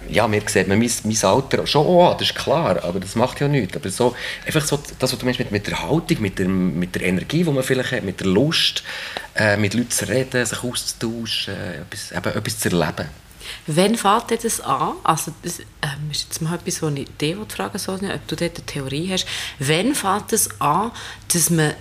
ja, 0.08 0.26
mir 0.26 0.42
sieht 0.46 0.68
man 0.68 0.78
mein, 0.78 0.90
mein 1.04 1.24
Alter 1.24 1.66
schon 1.66 1.86
an, 1.86 2.18
das 2.18 2.30
ist 2.30 2.34
klar, 2.34 2.82
aber 2.82 2.98
das 2.98 3.14
macht 3.14 3.40
ja 3.40 3.48
nichts. 3.48 3.76
Aber 3.76 3.90
so, 3.90 4.16
einfach 4.46 4.64
so, 4.64 4.80
das, 4.98 5.12
was 5.12 5.18
du 5.18 5.24
meinst, 5.24 5.38
mit, 5.38 5.52
mit 5.52 5.66
der 5.66 5.82
Haltung, 5.82 6.20
mit 6.20 6.38
der, 6.38 6.48
mit 6.48 6.94
der 6.94 7.02
Energie, 7.02 7.44
die 7.44 7.50
man 7.50 7.62
vielleicht 7.62 7.92
hat, 7.92 8.02
mit 8.02 8.20
der 8.20 8.26
Lust, 8.26 8.82
äh, 9.34 9.56
mit 9.56 9.74
Leuten 9.74 9.90
zu 9.90 10.08
reden, 10.08 10.44
sich 10.44 10.62
auszutauschen, 10.62 11.54
etwas, 11.54 12.12
eben, 12.12 12.38
etwas 12.38 12.58
zu 12.58 12.70
erleben. 12.70 13.08
Wann 13.66 13.96
dir 14.28 14.38
das 14.38 14.60
an? 14.60 14.94
Also, 15.04 15.32
das 15.42 15.60
ähm, 15.60 16.10
ist 16.10 16.24
jetzt 16.24 16.42
mal 16.42 16.54
etwas, 16.54 16.82
was 16.82 16.92
ich 16.94 17.08
dich 17.20 17.36
fragen 17.48 17.78
Sonja, 17.78 18.14
ob 18.14 18.26
du 18.28 18.36
dort 18.36 18.56
eine 18.56 18.66
Theorie 18.66 19.10
hast. 19.12 19.26
Wann 19.58 19.92
es 19.92 20.02
das 20.28 20.60
an, 20.60 20.92
dass 21.32 21.50
man 21.50 21.74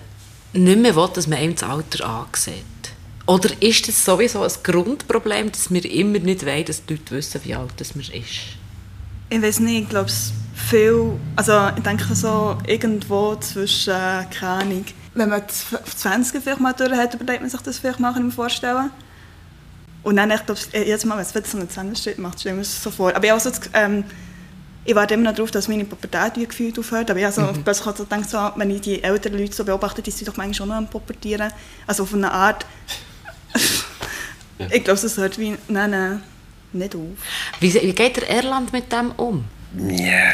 nicht 0.53 0.79
mehr 0.79 0.95
will, 0.95 1.09
dass 1.13 1.27
man 1.27 1.39
einem 1.39 1.55
das 1.55 1.63
Alter 1.63 2.05
ansieht? 2.05 2.55
Oder 3.27 3.49
ist 3.61 3.87
das 3.87 4.03
sowieso 4.03 4.43
ein 4.43 4.51
Grundproblem, 4.63 5.51
dass 5.51 5.71
wir 5.71 5.85
immer 5.89 6.19
nicht 6.19 6.45
wollen, 6.45 6.65
dass 6.65 6.85
die 6.85 6.93
Leute 6.95 7.15
wissen, 7.15 7.41
wie 7.43 7.55
alt 7.55 7.95
man 7.95 8.05
ist? 8.05 8.13
Ich 9.29 9.41
weiß 9.41 9.59
nicht, 9.61 9.83
ich 9.83 9.89
glaube, 9.89 10.11
viel, 10.53 11.19
also 11.35 11.69
ich 11.75 11.83
denke 11.83 12.13
so 12.15 12.57
irgendwo 12.67 13.35
zwischen, 13.35 13.93
äh, 13.93 14.25
keine 14.29 14.63
Ahnung, 14.63 14.85
wenn 15.13 15.29
man 15.29 15.43
20 15.47 16.41
vielleicht 16.41 16.59
mal 16.59 16.73
durch 16.73 16.91
hat, 16.91 17.13
überlegt 17.13 17.41
man 17.41 17.49
sich 17.49 17.61
das 17.61 17.79
vielleicht 17.79 17.99
mal 17.99 18.15
im 18.17 18.31
Vorstellen. 18.31 18.91
Und 20.03 20.15
dann, 20.15 20.31
ich 20.31 20.45
glaube, 20.45 20.59
jetzt 20.73 21.05
mal, 21.05 21.15
wenn 21.15 21.43
es 21.43 21.51
so 21.51 21.57
einen 21.57 21.69
20 21.69 22.17
macht, 22.17 22.39
stelle 22.39 22.55
ich 22.55 22.57
mir 22.57 22.63
das 22.63 22.83
so 22.83 22.89
vor. 22.89 23.15
Aber 23.15 23.23
ich, 23.23 23.31
also, 23.31 23.51
ähm, 23.73 24.03
ich 24.83 24.95
warte 24.95 25.13
immer 25.13 25.25
noch 25.25 25.35
darauf, 25.35 25.51
dass 25.51 25.67
meine 25.67 25.85
Pubertät 25.85 26.33
wie 26.37 26.47
gefühlt 26.47 26.77
aufhört. 26.79 27.11
Aber 27.11 27.19
ich 27.19 27.25
also, 27.25 27.41
mhm. 27.41 27.63
plötzlich 27.63 27.95
so 27.95 28.03
gedacht, 28.03 28.29
so, 28.29 28.51
wenn 28.55 28.71
ich 28.71 28.81
die 28.81 29.03
älteren 29.03 29.37
Leute 29.37 29.53
so 29.53 29.63
beobachte, 29.63 30.01
die 30.01 30.11
sind 30.11 30.27
doch 30.27 30.37
manchmal 30.37 30.53
schon 30.55 30.69
noch 30.69 30.75
am 30.75 30.87
Pubertieren. 30.87 31.51
Also 31.85 32.03
auf 32.03 32.13
eine 32.13 32.31
Art, 32.31 32.65
ich 34.71 34.83
glaube, 34.83 34.99
es 34.99 35.17
hört 35.17 35.37
wie 35.37 35.55
nein, 35.67 35.91
nein, 35.91 36.23
nicht 36.73 36.95
auf. 36.95 37.01
Wie, 37.59 37.73
wie 37.73 37.93
geht 37.93 38.17
der 38.17 38.29
Erland 38.29 38.73
mit 38.73 38.91
dem 38.91 39.11
um? 39.11 39.45
Ja. 39.77 40.03
Yeah. 40.03 40.33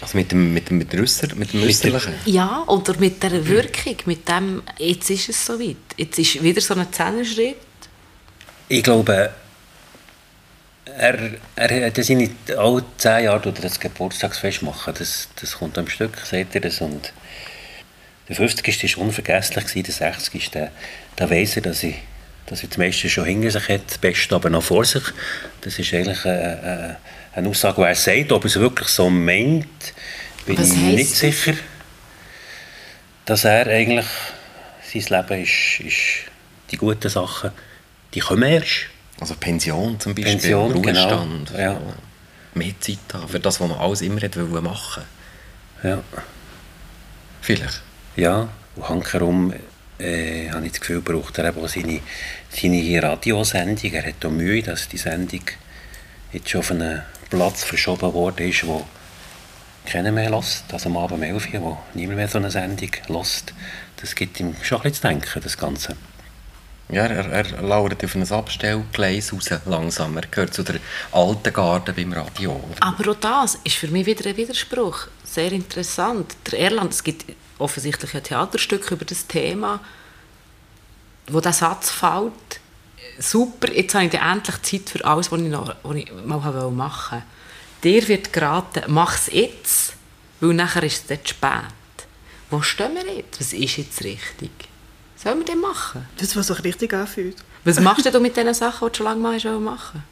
Also 0.00 0.18
mit 0.18 0.32
dem, 0.32 0.52
mit 0.52 0.68
dem, 0.68 0.78
mit 0.78 0.92
dem, 0.92 0.98
Rüsser, 0.98 1.28
mit 1.36 1.52
dem 1.52 1.62
Rüsterlichen? 1.62 2.14
Ja, 2.24 2.64
oder 2.66 2.98
mit 2.98 3.22
der 3.22 3.46
Wirkung, 3.46 3.96
mit 4.06 4.28
dem, 4.28 4.62
jetzt 4.78 5.08
ist 5.10 5.28
es 5.28 5.46
soweit. 5.46 5.76
Jetzt 5.96 6.18
ist 6.18 6.42
wieder 6.42 6.60
so 6.60 6.74
ein 6.74 6.92
Zehnerschritt. 6.92 7.56
Ich 8.68 8.82
glaube, 8.82 9.30
er, 10.84 11.18
er 11.56 11.86
hat 11.86 11.96
seine 11.96 12.30
alle 12.56 12.84
zehn 12.98 13.24
Jahre 13.24 13.52
das 13.52 13.80
Geburtstagsfest 13.80 14.62
machen. 14.62 14.94
Das, 14.98 15.28
das 15.40 15.58
kommt 15.58 15.78
am 15.78 15.88
Stück, 15.88 16.16
seht 16.24 16.54
ihr 16.54 16.60
das? 16.60 16.80
Und 16.80 17.12
der 18.28 18.36
50. 18.36 18.96
war 18.96 19.04
unvergesslich, 19.04 19.82
der 19.82 19.92
60. 19.92 20.50
Da, 20.50 20.68
da 21.16 21.30
weiss 21.30 21.56
er, 21.56 21.62
dass 21.62 21.82
ich 21.82 21.96
dass 22.46 22.62
er 22.62 22.68
das 22.68 22.78
meiste 22.78 23.08
schon 23.08 23.24
hinter 23.24 23.50
sich 23.50 23.68
hat, 23.68 23.82
das 23.86 23.98
Beste 23.98 24.34
aber 24.34 24.50
noch 24.50 24.62
vor 24.62 24.84
sich. 24.84 25.02
Das 25.60 25.78
ist 25.78 25.94
eigentlich 25.94 26.24
eine, 26.24 26.96
eine 27.34 27.48
Aussage, 27.48 27.80
die 27.80 27.88
er 27.88 27.94
sagt. 27.94 28.32
Ob 28.32 28.44
er 28.44 28.48
es 28.48 28.58
wirklich 28.58 28.88
so 28.88 29.08
meint, 29.08 29.66
bin 30.44 30.58
Was 30.58 30.72
ich 30.72 30.76
nicht 30.76 31.14
sicher. 31.14 31.54
Dass 33.24 33.44
er 33.44 33.66
eigentlich, 33.68 34.06
sein 34.82 35.22
Leben 35.22 35.42
ist, 35.42 35.80
ist 35.80 36.30
die 36.70 36.76
guten 36.76 37.08
Sachen, 37.08 37.52
die 38.14 38.20
kommen 38.20 38.42
erst. 38.42 38.86
Also 39.20 39.34
Pension 39.38 40.00
zum 40.00 40.14
Beispiel, 40.14 40.32
Pension, 40.32 40.72
Ruhestand, 40.72 41.50
genau. 41.50 41.60
ja. 41.60 41.80
mehr 42.54 42.74
Zeit 42.80 42.98
haben 43.12 43.28
für 43.28 43.38
das, 43.38 43.60
was 43.60 43.68
man 43.68 43.78
alles 43.78 44.00
immer 44.00 44.20
hat 44.20 44.36
machen 44.36 45.04
Ja. 45.82 46.02
Vielleicht. 47.40 47.82
Ja, 48.16 48.48
und 48.76 48.88
hankerum 48.88 49.52
äh, 49.98 50.50
habe 50.50 50.66
ich 50.66 50.72
das 50.72 50.80
Gefühl, 50.80 51.00
braucht 51.00 51.38
er 51.38 51.48
eben 51.48 51.62
auch 51.62 51.68
seine, 51.68 52.00
seine 52.50 53.02
Radiosendung. 53.02 53.92
Er 53.92 54.06
hat 54.06 54.24
auch 54.24 54.30
Mühe, 54.30 54.62
dass 54.62 54.88
die 54.88 54.98
Sendung 54.98 55.42
jetzt 56.32 56.50
schon 56.50 56.60
auf 56.60 56.70
einen 56.70 57.02
Platz 57.30 57.64
verschoben 57.64 58.12
worden 58.12 58.48
ist, 58.48 58.66
wo 58.66 58.84
keiner 59.86 60.12
mehr 60.12 60.30
lässt. 60.30 60.64
Also 60.72 60.88
am 60.88 60.96
Abend 60.96 61.18
um 61.18 61.22
11 61.22 61.54
Uhr, 61.54 61.60
wo 61.60 61.78
niemand 61.94 62.16
mehr 62.16 62.28
so 62.28 62.38
eine 62.38 62.50
Sendung 62.50 62.90
lässt. 63.08 63.52
Das 64.00 64.14
gibt 64.14 64.40
ihm 64.40 64.56
schon 64.62 64.78
ein 64.78 64.82
bisschen 64.82 65.02
zu 65.02 65.08
denken, 65.08 65.40
das 65.42 65.56
Ganze. 65.56 65.96
Ja, 66.92 67.06
er, 67.06 67.26
er 67.26 67.62
lauert 67.62 68.04
auf 68.04 68.14
ein 68.14 68.30
Abstellgleis 68.30 69.32
raus, 69.32 69.48
langsam. 69.64 70.14
Er 70.18 70.26
gehört 70.26 70.52
zu 70.52 70.62
der 70.62 70.78
alten 71.10 71.50
Garde 71.50 71.94
beim 71.94 72.12
Radio. 72.12 72.62
Aber 72.80 73.12
auch 73.12 73.16
das 73.16 73.58
ist 73.64 73.76
für 73.76 73.88
mich 73.88 74.04
wieder 74.04 74.28
ein 74.28 74.36
Widerspruch. 74.36 75.06
Sehr 75.24 75.50
interessant. 75.52 76.36
Der 76.50 76.58
Erland, 76.58 76.92
es 76.92 77.02
gibt 77.02 77.24
offensichtlich 77.58 78.14
ein 78.14 78.22
Theaterstück 78.22 78.90
über 78.90 79.06
das 79.06 79.26
Thema, 79.26 79.80
wo 81.28 81.40
der 81.40 81.54
Satz 81.54 81.90
fällt, 81.90 82.60
super, 83.18 83.72
jetzt 83.72 83.94
habe 83.94 84.04
ich 84.04 84.12
endlich 84.12 84.60
Zeit 84.60 84.90
für 84.90 85.02
alles, 85.06 85.32
was 85.32 85.40
ich, 85.40 85.48
noch, 85.48 85.74
was 85.82 85.96
ich 85.96 86.12
mal 86.26 86.70
machen 86.70 87.22
wollte. 87.22 87.22
Dir 87.82 88.06
wird 88.06 88.34
geraten, 88.34 88.82
mach 88.88 89.14
es 89.14 89.32
jetzt, 89.32 89.94
weil 90.40 90.52
nachher 90.52 90.82
ist 90.82 91.02
es 91.02 91.06
dann 91.06 91.26
spät. 91.26 92.06
Wo 92.50 92.60
stehen 92.60 92.94
wir 92.94 93.16
jetzt? 93.16 93.40
Was 93.40 93.54
ist 93.54 93.78
jetzt 93.78 94.04
richtig? 94.04 94.71
Sollen 95.22 95.38
wir 95.38 95.44
das 95.44 95.56
machen? 95.56 96.06
Das, 96.16 96.34
was 96.36 96.46
sich 96.48 96.64
richtig 96.64 96.92
anfühlt. 96.92 97.36
Was 97.64 97.78
machst 97.80 98.04
du 98.12 98.20
mit 98.20 98.36
den 98.36 98.52
Sachen, 98.54 98.88
die 98.88 98.92
du 98.92 98.96
schon 98.96 99.06
lange 99.06 99.20
mal 99.20 99.60
machen 99.60 100.02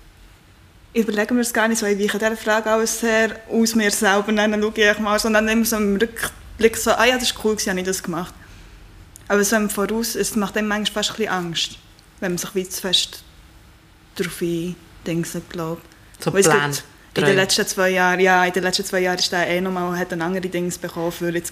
ich 0.93 1.03
überlege 1.03 1.35
mir 1.35 1.41
das 1.41 1.53
gar 1.53 1.69
nicht 1.69 1.79
so. 1.79 1.87
Ich 1.87 1.99
weiche 1.99 2.19
dieser 2.19 2.37
Frage 2.37 2.71
alles 2.71 2.99
sehr 2.99 3.41
aus 3.49 3.75
mir 3.75 3.91
selber. 3.91 4.33
Dann 4.33 4.61
schaue 4.61 4.91
ich 4.91 4.99
mal, 4.99 5.19
sondern 5.19 5.49
immer 5.49 5.65
so 5.65 5.77
im 5.77 5.97
Rück 5.97 6.31
Blick 6.59 6.77
so, 6.77 6.91
ah 6.91 7.07
ja, 7.07 7.15
das 7.15 7.31
ist 7.31 7.45
cool, 7.45 7.57
ich 7.59 7.67
habe 7.69 7.83
das 7.83 8.03
gemacht. 8.03 8.35
Aber 9.29 9.43
so 9.43 9.57
im 9.57 9.71
Voraus, 9.71 10.15
es 10.15 10.37
macht 10.37 10.59
einem 10.59 10.69
manchmal 10.69 11.03
fast 11.03 11.11
ein 11.13 11.17
bisschen 11.17 11.33
Angst, 11.33 11.79
wenn 12.19 12.33
man 12.33 12.39
sich 12.39 12.55
wie 12.55 12.69
zu 12.69 12.83
fest 12.83 13.23
darauf 14.17 14.43
eindingselt, 14.43 15.49
glaube 15.49 15.81
So 16.19 16.31
Plan. 16.31 16.77
In 17.17 17.25
den 17.25 17.37
letzten 17.37 17.67
zwei 17.67 17.91
Jahren, 17.91 18.21
ja, 18.21 18.45
in 18.45 18.53
den 18.53 18.63
letzten 18.63 18.85
zwei 18.85 19.01
Jahren 19.01 19.19
ist 19.19 19.33
er 19.33 19.47
eh 19.47 19.61
nochmal, 19.61 19.99
hat 19.99 20.13
ein 20.13 20.21
andere 20.21 20.49
Dinge 20.49 20.71
bekommen 20.71 21.13
für 21.13 21.31
jetzt 21.31 21.51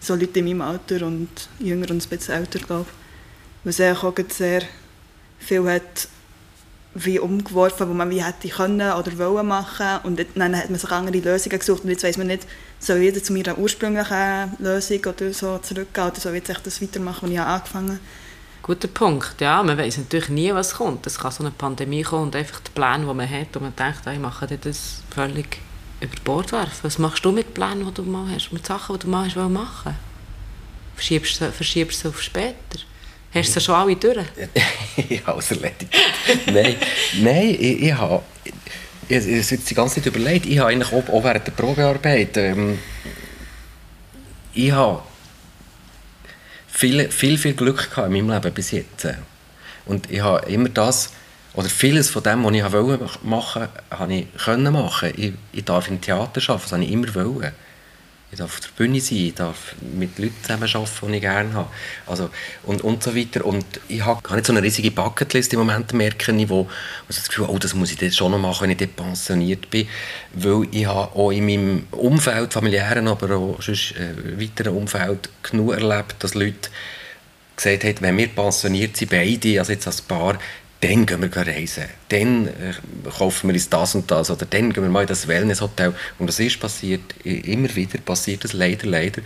so 0.00 0.14
Leute 0.14 0.38
in 0.38 0.46
meinem 0.46 0.62
Alter 0.62 1.06
und 1.06 1.28
jünger 1.58 1.90
und 1.90 2.04
ein 2.04 2.08
bisschen 2.08 2.34
älter, 2.34 2.58
glaube 2.58 2.86
ich. 3.64 3.80
Auch 3.80 4.14
sehr 4.28 4.62
viel 5.38 5.70
hat 5.70 6.08
wie 6.94 7.18
umgeworfen, 7.18 7.88
wo 7.88 7.94
man 7.94 8.10
wie 8.10 8.22
hätte 8.22 8.48
können 8.48 8.92
oder 8.92 9.18
wollen 9.18 9.46
machen 9.46 9.98
und 10.04 10.24
dann 10.34 10.56
hat 10.56 10.70
man 10.70 10.78
sich 10.78 10.90
andere 10.90 11.18
Lösungen 11.18 11.58
gesucht 11.58 11.84
und 11.84 11.90
jetzt 11.90 12.04
weiß 12.04 12.16
man 12.16 12.28
nicht, 12.28 12.46
soll 12.78 13.00
wieder 13.00 13.22
zu 13.22 13.32
meiner 13.32 13.58
ursprünglichen 13.58 14.52
Lösung 14.58 15.00
oder 15.04 15.32
so 15.32 15.58
zurückgehen 15.58 16.06
oder 16.06 16.20
soll 16.20 16.34
jetzt 16.34 16.52
das 16.64 16.80
weitermachen, 16.80 17.22
was 17.24 17.30
ich 17.30 17.40
angefangen 17.40 17.88
habe. 17.90 18.00
Guter 18.62 18.88
Punkt, 18.88 19.40
ja, 19.40 19.62
man 19.62 19.78
weiß 19.78 19.98
natürlich 19.98 20.28
nie, 20.28 20.52
was 20.52 20.74
kommt. 20.74 21.06
Es 21.06 21.18
kann 21.18 21.30
so 21.30 21.44
eine 21.44 21.52
Pandemie 21.52 22.02
kommen 22.02 22.24
und 22.24 22.36
einfach 22.36 22.60
der 22.60 22.72
Plan, 22.72 23.06
den 23.06 23.16
man 23.16 23.28
hat 23.28 23.56
und 23.56 23.62
man 23.62 23.76
denkt, 23.76 24.00
ich 24.10 24.18
mache 24.18 24.46
das 24.58 25.02
völlig 25.14 25.58
über 26.00 26.14
Bord 26.24 26.52
werfen. 26.52 26.80
Was 26.82 26.98
machst 26.98 27.24
du 27.24 27.32
mit 27.32 27.54
Plänen, 27.54 27.86
die 27.86 27.94
du 27.94 28.02
mal 28.02 28.26
hast, 28.32 28.52
mit 28.52 28.66
Sachen, 28.66 28.96
die 28.96 29.06
du 29.06 29.08
mal 29.08 29.26
hast 29.26 29.36
machen 29.36 29.96
Verschiebst 30.94 31.40
du, 31.40 31.52
verschiebst 31.52 32.04
du 32.04 32.08
auf 32.08 32.22
später? 32.22 32.78
Hast 33.32 33.48
du 33.50 33.52
sie 33.52 33.60
schon 33.60 33.74
alle 33.74 33.96
durch? 33.96 34.26
ich 34.96 35.26
habe 35.26 35.38
es 35.40 35.50
erledigt. 35.50 35.94
nein, 36.46 36.76
nein, 37.20 37.48
ich, 37.50 37.82
ich 37.82 37.92
habe... 37.94 38.22
Ich, 39.08 39.26
ich, 39.26 39.52
ich 39.52 39.64
die 39.64 39.74
ganze 39.74 39.96
Zeit 39.96 40.06
überlegt. 40.06 40.46
Ich 40.46 40.58
habe 40.58 40.70
eigentlich 40.70 40.92
auch, 40.92 41.08
auch 41.08 41.24
während 41.24 41.46
der 41.46 41.52
Probearbeit... 41.52 42.36
Ähm, 42.38 42.78
ich 44.54 44.72
habe 44.72 45.02
viel, 46.66 47.10
viel, 47.10 47.36
viel 47.36 47.52
Glück 47.52 47.90
gehabt 47.90 48.06
in 48.06 48.12
meinem 48.12 48.30
Leben 48.30 48.54
bis 48.54 48.70
jetzt. 48.70 49.06
Und 49.84 50.10
ich 50.10 50.20
habe 50.20 50.50
immer 50.50 50.70
das... 50.70 51.12
Oder 51.56 51.70
vieles 51.70 52.10
von 52.10 52.22
dem, 52.22 52.44
was 52.44 52.54
ich 52.54 52.72
wollte 52.72 53.08
machen, 53.22 53.68
habe 53.90 54.14
ich 54.14 54.26
können 54.36 54.72
machen. 54.72 55.12
Ich, 55.16 55.32
ich 55.52 55.64
darf 55.64 55.88
im 55.88 56.00
Theater 56.00 56.42
arbeiten, 56.42 56.62
das 56.62 56.72
habe 56.72 56.84
ich 56.84 56.92
immer 56.92 57.14
wollen. 57.14 57.52
ich 58.30 58.38
darf 58.38 58.52
auf 58.52 58.60
der 58.60 58.68
Bühne 58.76 59.00
sein, 59.00 59.18
ich 59.18 59.34
darf 59.34 59.74
mit 59.80 60.18
Leuten 60.18 60.34
zusammenarbeiten, 60.42 61.08
die 61.08 61.14
ich 61.14 61.20
gerne 61.22 61.54
habe. 61.54 61.68
Also, 62.06 62.28
und, 62.64 62.82
und 62.82 63.02
so 63.02 63.16
weiter. 63.16 63.46
Und 63.46 63.64
ich 63.88 64.04
habe 64.04 64.20
gar 64.20 64.34
nicht 64.34 64.46
so 64.46 64.52
eine 64.52 64.62
riesige 64.62 64.90
Bucketlist 64.90 65.54
im 65.54 65.60
Moment, 65.60 65.94
merke 65.94 66.30
ich, 66.30 66.48
wo, 66.50 66.64
wo 66.64 66.68
ich 67.08 67.16
das 67.16 67.28
Gefühl 67.28 67.46
oh, 67.48 67.58
das 67.58 67.72
muss 67.72 67.90
ich 67.90 68.02
jetzt 68.02 68.18
schon 68.18 68.32
noch 68.32 68.38
machen, 68.38 68.64
wenn 68.64 68.70
ich 68.72 68.76
dort 68.76 68.94
pensioniert 68.94 69.70
bin. 69.70 69.88
Weil 70.34 70.68
ich 70.72 70.84
habe 70.84 71.18
auch 71.18 71.30
in 71.30 71.46
meinem 71.46 71.86
Umfeld, 71.90 72.52
familiären, 72.52 73.08
aber 73.08 73.34
auch 73.34 73.62
sonst, 73.62 73.92
äh, 73.92 74.38
weiteren 74.38 74.76
Umfeld 74.76 75.30
genug 75.42 75.72
erlebt, 75.72 76.16
dass 76.18 76.34
Leute 76.34 76.68
gesagt 77.56 77.84
haben, 77.84 77.96
wenn 78.00 78.18
wir 78.18 78.28
pensioniert 78.28 78.94
sind, 78.98 79.10
beide, 79.10 79.58
also 79.58 79.72
jetzt 79.72 79.86
als 79.86 80.02
Paar, 80.02 80.38
dann 80.80 81.06
gehen 81.06 81.22
wir 81.22 81.36
reisen, 81.36 81.86
dann 82.08 82.48
äh, 82.48 82.74
kaufen 83.16 83.48
wir 83.48 83.54
uns 83.54 83.68
das 83.68 83.94
und 83.94 84.10
das 84.10 84.30
oder 84.30 84.44
dann 84.44 84.72
gehen 84.72 84.82
wir 84.82 84.90
mal 84.90 85.02
in 85.02 85.06
das 85.06 85.26
Wellnesshotel. 85.26 85.94
Und 86.18 86.26
das 86.26 86.38
ist 86.38 86.60
passiert, 86.60 87.14
immer 87.24 87.74
wieder 87.74 87.98
passiert 87.98 88.44
es 88.44 88.52
leider, 88.52 88.86
leider, 88.86 89.22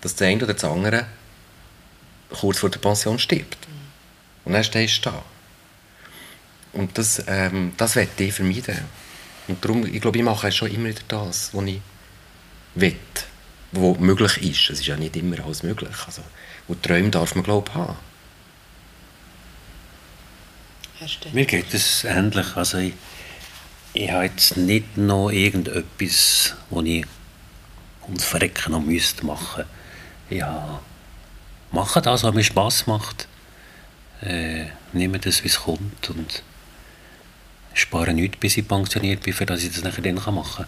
dass 0.00 0.14
der 0.14 0.28
eine 0.28 0.44
oder 0.44 0.54
der 0.54 0.70
andere 0.70 1.06
kurz 2.30 2.58
vor 2.58 2.70
der 2.70 2.78
Pension 2.78 3.18
stirbt. 3.18 3.58
Und 4.44 4.52
dann 4.52 4.64
stehst 4.64 5.04
du 5.04 5.10
da. 5.10 5.24
Und 6.72 6.96
das, 6.96 7.22
ähm, 7.26 7.72
das 7.76 7.96
werde 7.96 8.24
ich 8.24 8.32
vermeiden. 8.32 8.78
Und 9.48 9.62
darum, 9.64 9.84
ich 9.84 10.00
glaube, 10.00 10.18
ich 10.18 10.24
mache 10.24 10.50
schon 10.52 10.70
immer 10.70 10.88
wieder 10.88 11.02
das, 11.08 11.50
was 11.52 11.64
ich 11.64 11.80
will, 12.74 12.96
was 13.72 13.98
möglich 13.98 14.38
ist. 14.42 14.70
Es 14.70 14.80
ist 14.80 14.86
ja 14.86 14.96
nicht 14.96 15.16
immer 15.16 15.44
alles 15.44 15.62
möglich. 15.62 15.94
Also, 16.06 16.22
wo 16.68 16.74
Träume 16.74 17.10
darf 17.10 17.34
man, 17.34 17.44
glaube 17.44 17.70
ich, 17.70 17.74
haben 17.74 17.96
herstellen? 21.02 21.34
Mir 21.34 21.46
geht 21.46 21.72
es 21.74 22.04
ähnlich. 22.04 22.56
Also 22.56 22.78
ich, 22.78 22.94
ich 23.92 24.10
habe 24.10 24.24
jetzt 24.24 24.56
nicht 24.56 24.96
noch 24.96 25.30
irgendetwas, 25.30 26.54
das 26.70 26.84
ich 26.84 27.06
ums 28.04 28.24
Verrecken 28.24 28.72
noch 28.72 28.80
müsste 28.80 29.24
machen 29.26 29.64
Ja, 30.30 30.80
mache 31.70 32.02
das, 32.02 32.24
was 32.24 32.34
mir 32.34 32.44
Spass 32.44 32.86
macht. 32.86 33.28
Äh, 34.22 34.66
nehme 34.92 35.18
das, 35.18 35.42
wie 35.42 35.48
es 35.48 35.60
kommt 35.60 36.10
und 36.10 36.42
spare 37.74 38.12
nichts, 38.12 38.38
bis 38.38 38.56
ich 38.56 38.68
pensioniert 38.68 39.22
bin, 39.22 39.32
für 39.32 39.46
dass 39.46 39.62
ich 39.62 39.72
das 39.72 39.82
nachher 39.82 40.02
dann 40.02 40.14
machen 40.14 40.64
kann. 40.64 40.66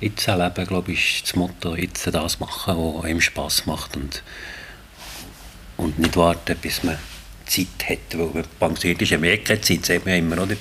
Jetzt 0.00 0.26
leben, 0.26 0.66
glaube 0.66 0.92
ich, 0.92 1.16
ist 1.16 1.28
das 1.28 1.36
Motto, 1.36 1.76
jetzt 1.76 2.06
das 2.06 2.40
machen, 2.40 2.76
was 2.76 3.04
einem 3.04 3.20
Spass 3.20 3.66
macht 3.66 3.96
und, 3.96 4.22
und 5.76 5.98
nicht 5.98 6.16
warten, 6.16 6.56
bis 6.60 6.82
man 6.82 6.98
Zeit 7.52 7.88
hat, 7.88 8.18
weil 8.18 8.30
man 8.32 8.44
pensioniert 8.58 9.02
ist, 9.02 9.10
ja 9.10 9.18
mehr 9.18 9.38
keine 9.38 9.60
Zeit, 9.60 9.84
sagt 9.84 10.06
man 10.06 10.14
immer, 10.14 10.42
oder? 10.42 10.56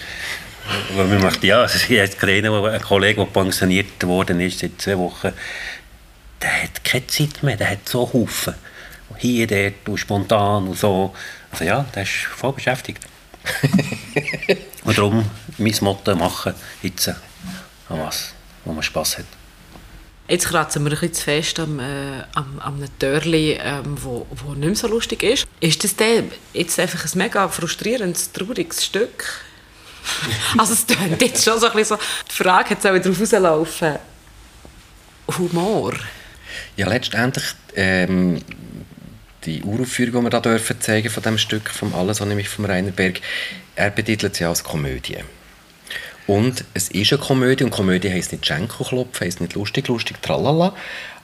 Weil 0.95 1.08
man 1.08 1.21
macht, 1.21 1.43
ja, 1.43 1.65
ich 1.89 1.99
habe 1.99 2.08
gesehen, 2.08 2.45
ein 2.45 2.82
Kollege, 2.82 3.21
der 3.21 3.32
pensioniert 3.32 4.04
worden 4.04 4.39
ist, 4.41 4.60
seit 4.60 4.82
zwei 4.82 4.97
Wochen, 4.97 5.32
der 6.41 6.63
hat 6.63 6.84
keine 6.84 7.08
Zeit 7.08 7.43
mehr, 7.43 7.58
der 7.58 7.71
hat 7.71 7.88
so 7.88 8.12
Haufen. 8.12 8.56
Hier, 9.17 9.45
dort, 9.45 9.88
und 9.88 9.97
spontan 9.97 10.67
und 10.67 10.77
so. 10.77 11.13
Also 11.51 11.65
ja, 11.65 11.86
der 11.93 12.04
ist 12.04 12.27
voll 12.36 12.54
beschäftigt. 12.54 13.06
und 14.84 14.97
darum 14.97 15.30
mein 15.58 15.75
Motto 15.82 16.15
machen, 16.15 16.54
jetzt 16.82 17.10
an 17.10 17.15
was, 17.89 18.34
wo 18.63 18.71
man 18.73 18.84
Spass 18.84 19.17
hat. 19.17 19.25
Jetzt 20.31 20.47
kratzen 20.47 20.85
wir 20.85 20.93
ein 20.93 20.97
bisschen 20.97 21.13
zu 21.13 21.23
fest 21.25 21.59
am, 21.59 21.77
äh, 21.81 22.23
am, 22.35 22.57
am 22.59 22.75
einem 22.75 22.99
Törli, 22.99 23.59
ähm, 23.61 23.97
wo, 24.01 24.25
wo 24.29 24.53
nicht 24.53 24.65
mehr 24.65 24.75
so 24.75 24.87
lustig 24.87 25.23
ist. 25.23 25.45
Ist 25.59 25.83
das 25.83 25.93
denn 25.97 26.31
jetzt 26.53 26.79
einfach 26.79 27.03
ein 27.03 27.17
mega 27.17 27.49
frustrierendes, 27.49 28.31
trauriges 28.31 28.85
Stück? 28.85 29.25
also 30.57 30.71
es 30.71 30.87
klingt 30.87 31.21
jetzt 31.21 31.43
schon 31.43 31.59
so 31.59 31.65
ein 31.65 31.73
bisschen 31.73 31.97
so... 31.97 32.03
Die 32.29 32.43
Frage 32.43 32.69
hat 32.69 32.77
auch 32.77 32.97
darauf 32.97 33.19
rauslaufen. 33.19 33.95
Humor. 35.37 35.95
Ja, 36.77 36.87
letztendlich... 36.87 37.53
Ähm, 37.75 38.41
die 39.43 39.63
Uraufführung, 39.63 40.23
die 40.23 40.31
wir 40.31 40.39
dürfen 40.39 40.79
zeigen 40.79 41.09
von 41.09 41.23
dem 41.23 41.37
Stück, 41.39 41.69
vom 41.71 41.93
Alles, 41.93 42.21
nämlich 42.21 42.47
vom 42.47 42.63
Rainer 42.63 42.91
Berg, 42.91 43.19
er 43.75 43.89
betitelt 43.89 44.35
sie 44.35 44.45
als 44.45 44.63
Komödie. 44.63 45.17
Und 46.31 46.63
es 46.73 46.87
ist 46.87 47.11
eine 47.11 47.21
Komödie 47.21 47.65
und 47.65 47.71
Komödie 47.71 48.09
heisst 48.09 48.31
nicht 48.31 48.45
Schenkelklopf, 48.45 49.19
heisst 49.19 49.41
nicht 49.41 49.53
lustig, 49.53 49.89
lustig, 49.89 50.21
tralala, 50.21 50.73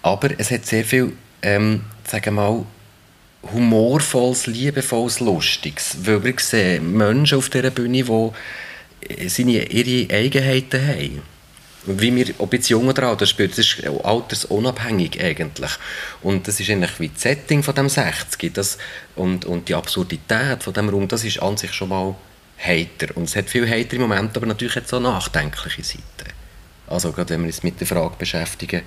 aber 0.01 0.31
es 0.37 0.51
hat 0.51 0.65
sehr 0.65 0.83
viel, 0.83 1.13
ähm, 1.43 1.85
sagen 2.05 2.25
wir 2.25 2.31
mal, 2.33 2.65
humorvolles, 3.53 4.47
liebevolles, 4.47 5.21
lustiges, 5.21 5.95
weil 6.01 6.25
wir 6.25 6.33
sehen 6.39 6.91
Menschen 6.91 7.37
auf 7.37 7.49
dieser 7.49 7.69
Bühne, 7.69 8.03
die 8.03 9.29
seine, 9.29 9.71
ihre 9.71 10.13
Eigenheiten 10.13 10.85
haben. 10.85 11.21
Wie 11.85 12.13
wir, 12.13 12.33
ob 12.39 12.51
jetzt 12.51 12.67
jung 12.67 12.89
oder 12.89 13.03
alt 13.03 13.21
das 13.21 13.31
ist 13.31 13.81
altersunabhängig 14.03 15.23
eigentlich. 15.23 15.71
Und 16.21 16.49
das 16.49 16.59
ist 16.59 16.69
eigentlich 16.69 16.99
wie 16.99 17.07
das 17.07 17.21
Setting 17.21 17.63
von 17.63 17.75
dem 17.75 17.87
60 17.87 18.53
das, 18.53 18.77
und, 19.15 19.45
und 19.45 19.69
die 19.69 19.75
Absurdität 19.75 20.63
von 20.63 20.73
dem 20.73 20.89
Raum, 20.89 21.07
das 21.07 21.23
ist 21.23 21.41
an 21.41 21.55
sich 21.55 21.71
schon 21.71 21.87
mal 21.87 22.13
heiter. 22.59 23.15
Und 23.15 23.25
es 23.25 23.35
hat 23.35 23.49
viele 23.49 23.69
heitere 23.69 23.99
Momente, 23.99 24.37
aber 24.37 24.47
natürlich 24.47 24.75
hat 24.75 24.85
es 24.85 24.93
auch 24.93 24.99
nachdenkliche 24.99 25.83
Seiten. 25.83 26.33
Also 26.87 27.11
gerade 27.11 27.31
wenn 27.31 27.41
wir 27.41 27.47
uns 27.47 27.63
mit 27.63 27.79
der 27.79 27.87
Frage 27.87 28.15
beschäftigen, 28.17 28.81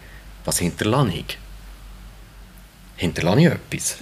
was 0.44 0.58
hinterlasse 0.58 1.12
ich? 1.12 1.38
Hinterlasse 2.96 3.40
ich 3.40 3.46
etwas 3.46 3.96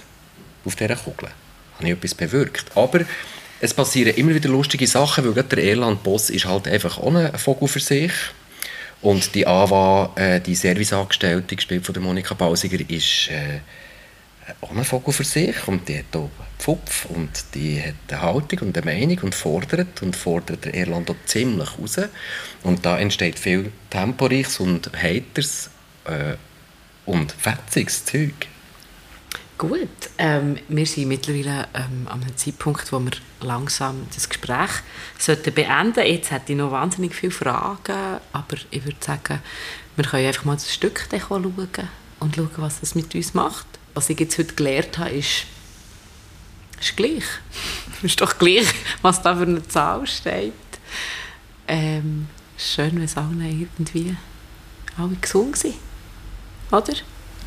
auf 0.65 0.75
dieser 0.75 0.95
Kugel? 0.95 1.29
Habe 1.75 1.87
ich 1.87 1.93
etwas 1.93 2.15
bewirkt? 2.15 2.65
Aber 2.75 3.01
es 3.61 3.73
passieren 3.73 4.15
immer 4.15 4.33
wieder 4.33 4.49
lustige 4.49 4.87
Sachen, 4.87 5.25
weil 5.25 5.33
gerade 5.33 5.55
der 5.55 5.63
Erland 5.65 6.01
Boss 6.03 6.29
ist 6.29 6.45
halt 6.45 6.67
einfach 6.67 6.97
ohne 6.97 7.37
Vogel 7.37 7.67
für 7.67 7.79
sich. 7.79 8.11
Und 9.01 9.33
die 9.35 9.47
Ava, 9.47 10.11
äh, 10.15 10.41
die 10.41 10.55
Serviceangestellte, 10.55 11.55
gespielt 11.55 11.85
von 11.85 11.93
der 11.93 12.01
Monika 12.01 12.33
Bausiger, 12.33 12.79
ist 12.89 13.29
äh, 13.29 13.59
auch 14.61 14.71
ein 14.71 14.83
Vogel 14.83 15.13
für 15.13 15.23
sich 15.23 15.67
und 15.67 15.87
die 15.87 15.99
hat 15.99 16.15
auch 16.15 16.29
Pfupf 16.57 17.05
und 17.05 17.45
die 17.53 17.81
hat 17.81 17.95
eine 18.09 18.21
Haltung 18.21 18.59
und 18.67 18.77
eine 18.77 18.85
Meinung 18.85 19.19
und 19.19 19.35
fordert 19.35 20.01
und 20.01 20.15
fordert 20.15 20.65
der 20.65 20.73
Irland 20.73 21.09
auch 21.09 21.15
ziemlich 21.25 21.69
raus. 21.79 21.99
Und 22.63 22.85
da 22.85 22.99
entsteht 22.99 23.39
viel 23.39 23.71
temporeiches 23.89 24.59
und 24.59 24.91
heiters 24.93 25.69
äh, 26.05 26.35
und 27.05 27.31
fetziges 27.31 28.05
Zeug. 28.05 28.47
Gut, 29.57 29.89
ähm, 30.17 30.57
wir 30.69 30.85
sind 30.85 31.09
mittlerweile 31.09 31.67
ähm, 31.73 32.07
an 32.07 32.21
einem 32.21 32.37
Zeitpunkt, 32.37 32.91
wo 32.93 32.99
wir 32.99 33.11
langsam 33.41 34.07
das 34.13 34.29
Gespräch 34.29 34.69
sollten 35.17 35.53
beenden. 35.53 36.05
Jetzt 36.05 36.31
hätte 36.31 36.53
ich 36.53 36.57
noch 36.57 36.71
wahnsinnig 36.71 37.13
viele 37.13 37.33
Fragen, 37.33 38.19
aber 38.31 38.57
ich 38.71 38.85
würde 38.85 38.97
sagen, 39.01 39.41
wir 39.97 40.05
können 40.05 40.27
einfach 40.27 40.45
mal 40.45 40.53
das 40.55 40.73
Stück 40.73 41.07
schauen 41.11 41.45
und 42.19 42.35
schauen, 42.35 42.49
was 42.55 42.79
es 42.81 42.95
mit 42.95 43.13
uns 43.15 43.33
macht 43.33 43.78
was 43.93 44.09
ich 44.09 44.19
jetzt 44.19 44.37
heute 44.37 44.53
gelernt 44.53 44.97
habe, 44.97 45.11
ist, 45.11 45.45
ist 46.79 46.95
gleich. 46.95 47.23
ist 48.01 48.19
doch 48.21 48.37
gleich, 48.37 48.67
was 49.01 49.21
da 49.21 49.35
für 49.35 49.43
eine 49.43 49.67
Zahl 49.67 50.05
steht. 50.07 50.53
Ähm, 51.67 52.27
schön, 52.57 52.95
wenn 52.95 53.03
es 53.03 53.17
allen 53.17 53.41
irgendwie 53.41 54.15
alle 54.97 55.15
gesund 55.15 55.55
sind. 55.57 55.75
Oder? 56.71 56.93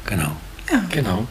Genau. 0.06 0.36
Ja. 0.70 0.84
Genau. 0.90 1.26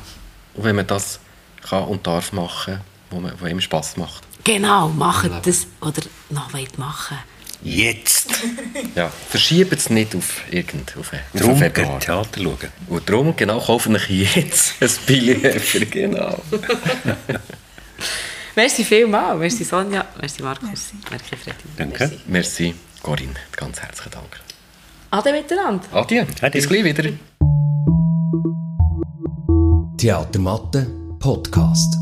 Und 0.54 0.64
wenn 0.64 0.76
man 0.76 0.88
das 0.88 1.20
kann 1.62 1.84
und 1.86 2.06
darf 2.06 2.32
machen, 2.32 2.82
wo, 3.10 3.20
man, 3.20 3.34
wo 3.40 3.46
einem 3.46 3.62
Spass 3.62 3.98
macht. 3.98 4.24
Genau, 4.44 4.90
machen 4.90 5.34
das 5.44 5.68
oder 5.82 6.02
noch 6.30 6.54
weit 6.54 6.78
machen. 6.78 7.18
Jetzt! 7.64 8.28
ja, 8.96 9.12
verschiebt 9.30 9.74
es 9.74 9.90
nicht 9.90 10.16
auf 10.16 10.42
irgend 10.50 10.96
auf, 10.98 11.12
Darum 11.34 11.58
Februar. 11.58 12.00
Theater 12.00 12.42
schauen. 12.42 12.58
Und 12.88 13.10
darum, 13.10 13.36
genau, 13.36 13.60
kaufen 13.60 13.96
euch 13.96 14.10
jetzt 14.10 14.74
ein 14.82 14.90
Billett 15.06 15.62
für 15.62 15.86
genau. 15.86 16.42
merci 18.56 18.84
vielmals. 18.84 19.40
Merci 19.40 19.64
Sonja, 19.64 20.06
merci 20.20 20.42
Markus, 20.42 20.68
merci, 20.68 20.96
merci 21.10 21.36
Freddy. 21.36 21.58
Danke. 21.78 22.00
Merci. 22.00 22.20
merci 22.28 22.76
Corinne, 23.04 23.36
ganz 23.56 23.80
herzlichen 23.80 24.12
Dank. 24.12 24.40
Ade 25.12 25.32
miteinander. 25.32 25.86
Ade, 25.92 26.26
bis 26.52 26.68
gleich 26.68 26.84
wieder. 26.84 27.12
Theatermatte 29.98 30.88
Podcast. 31.20 31.96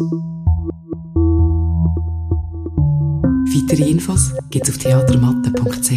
Weitere 3.52 3.90
Infos 3.90 4.32
gibt's 4.52 4.70
auf 4.70 4.78
theatermatte.ch. 4.78 5.90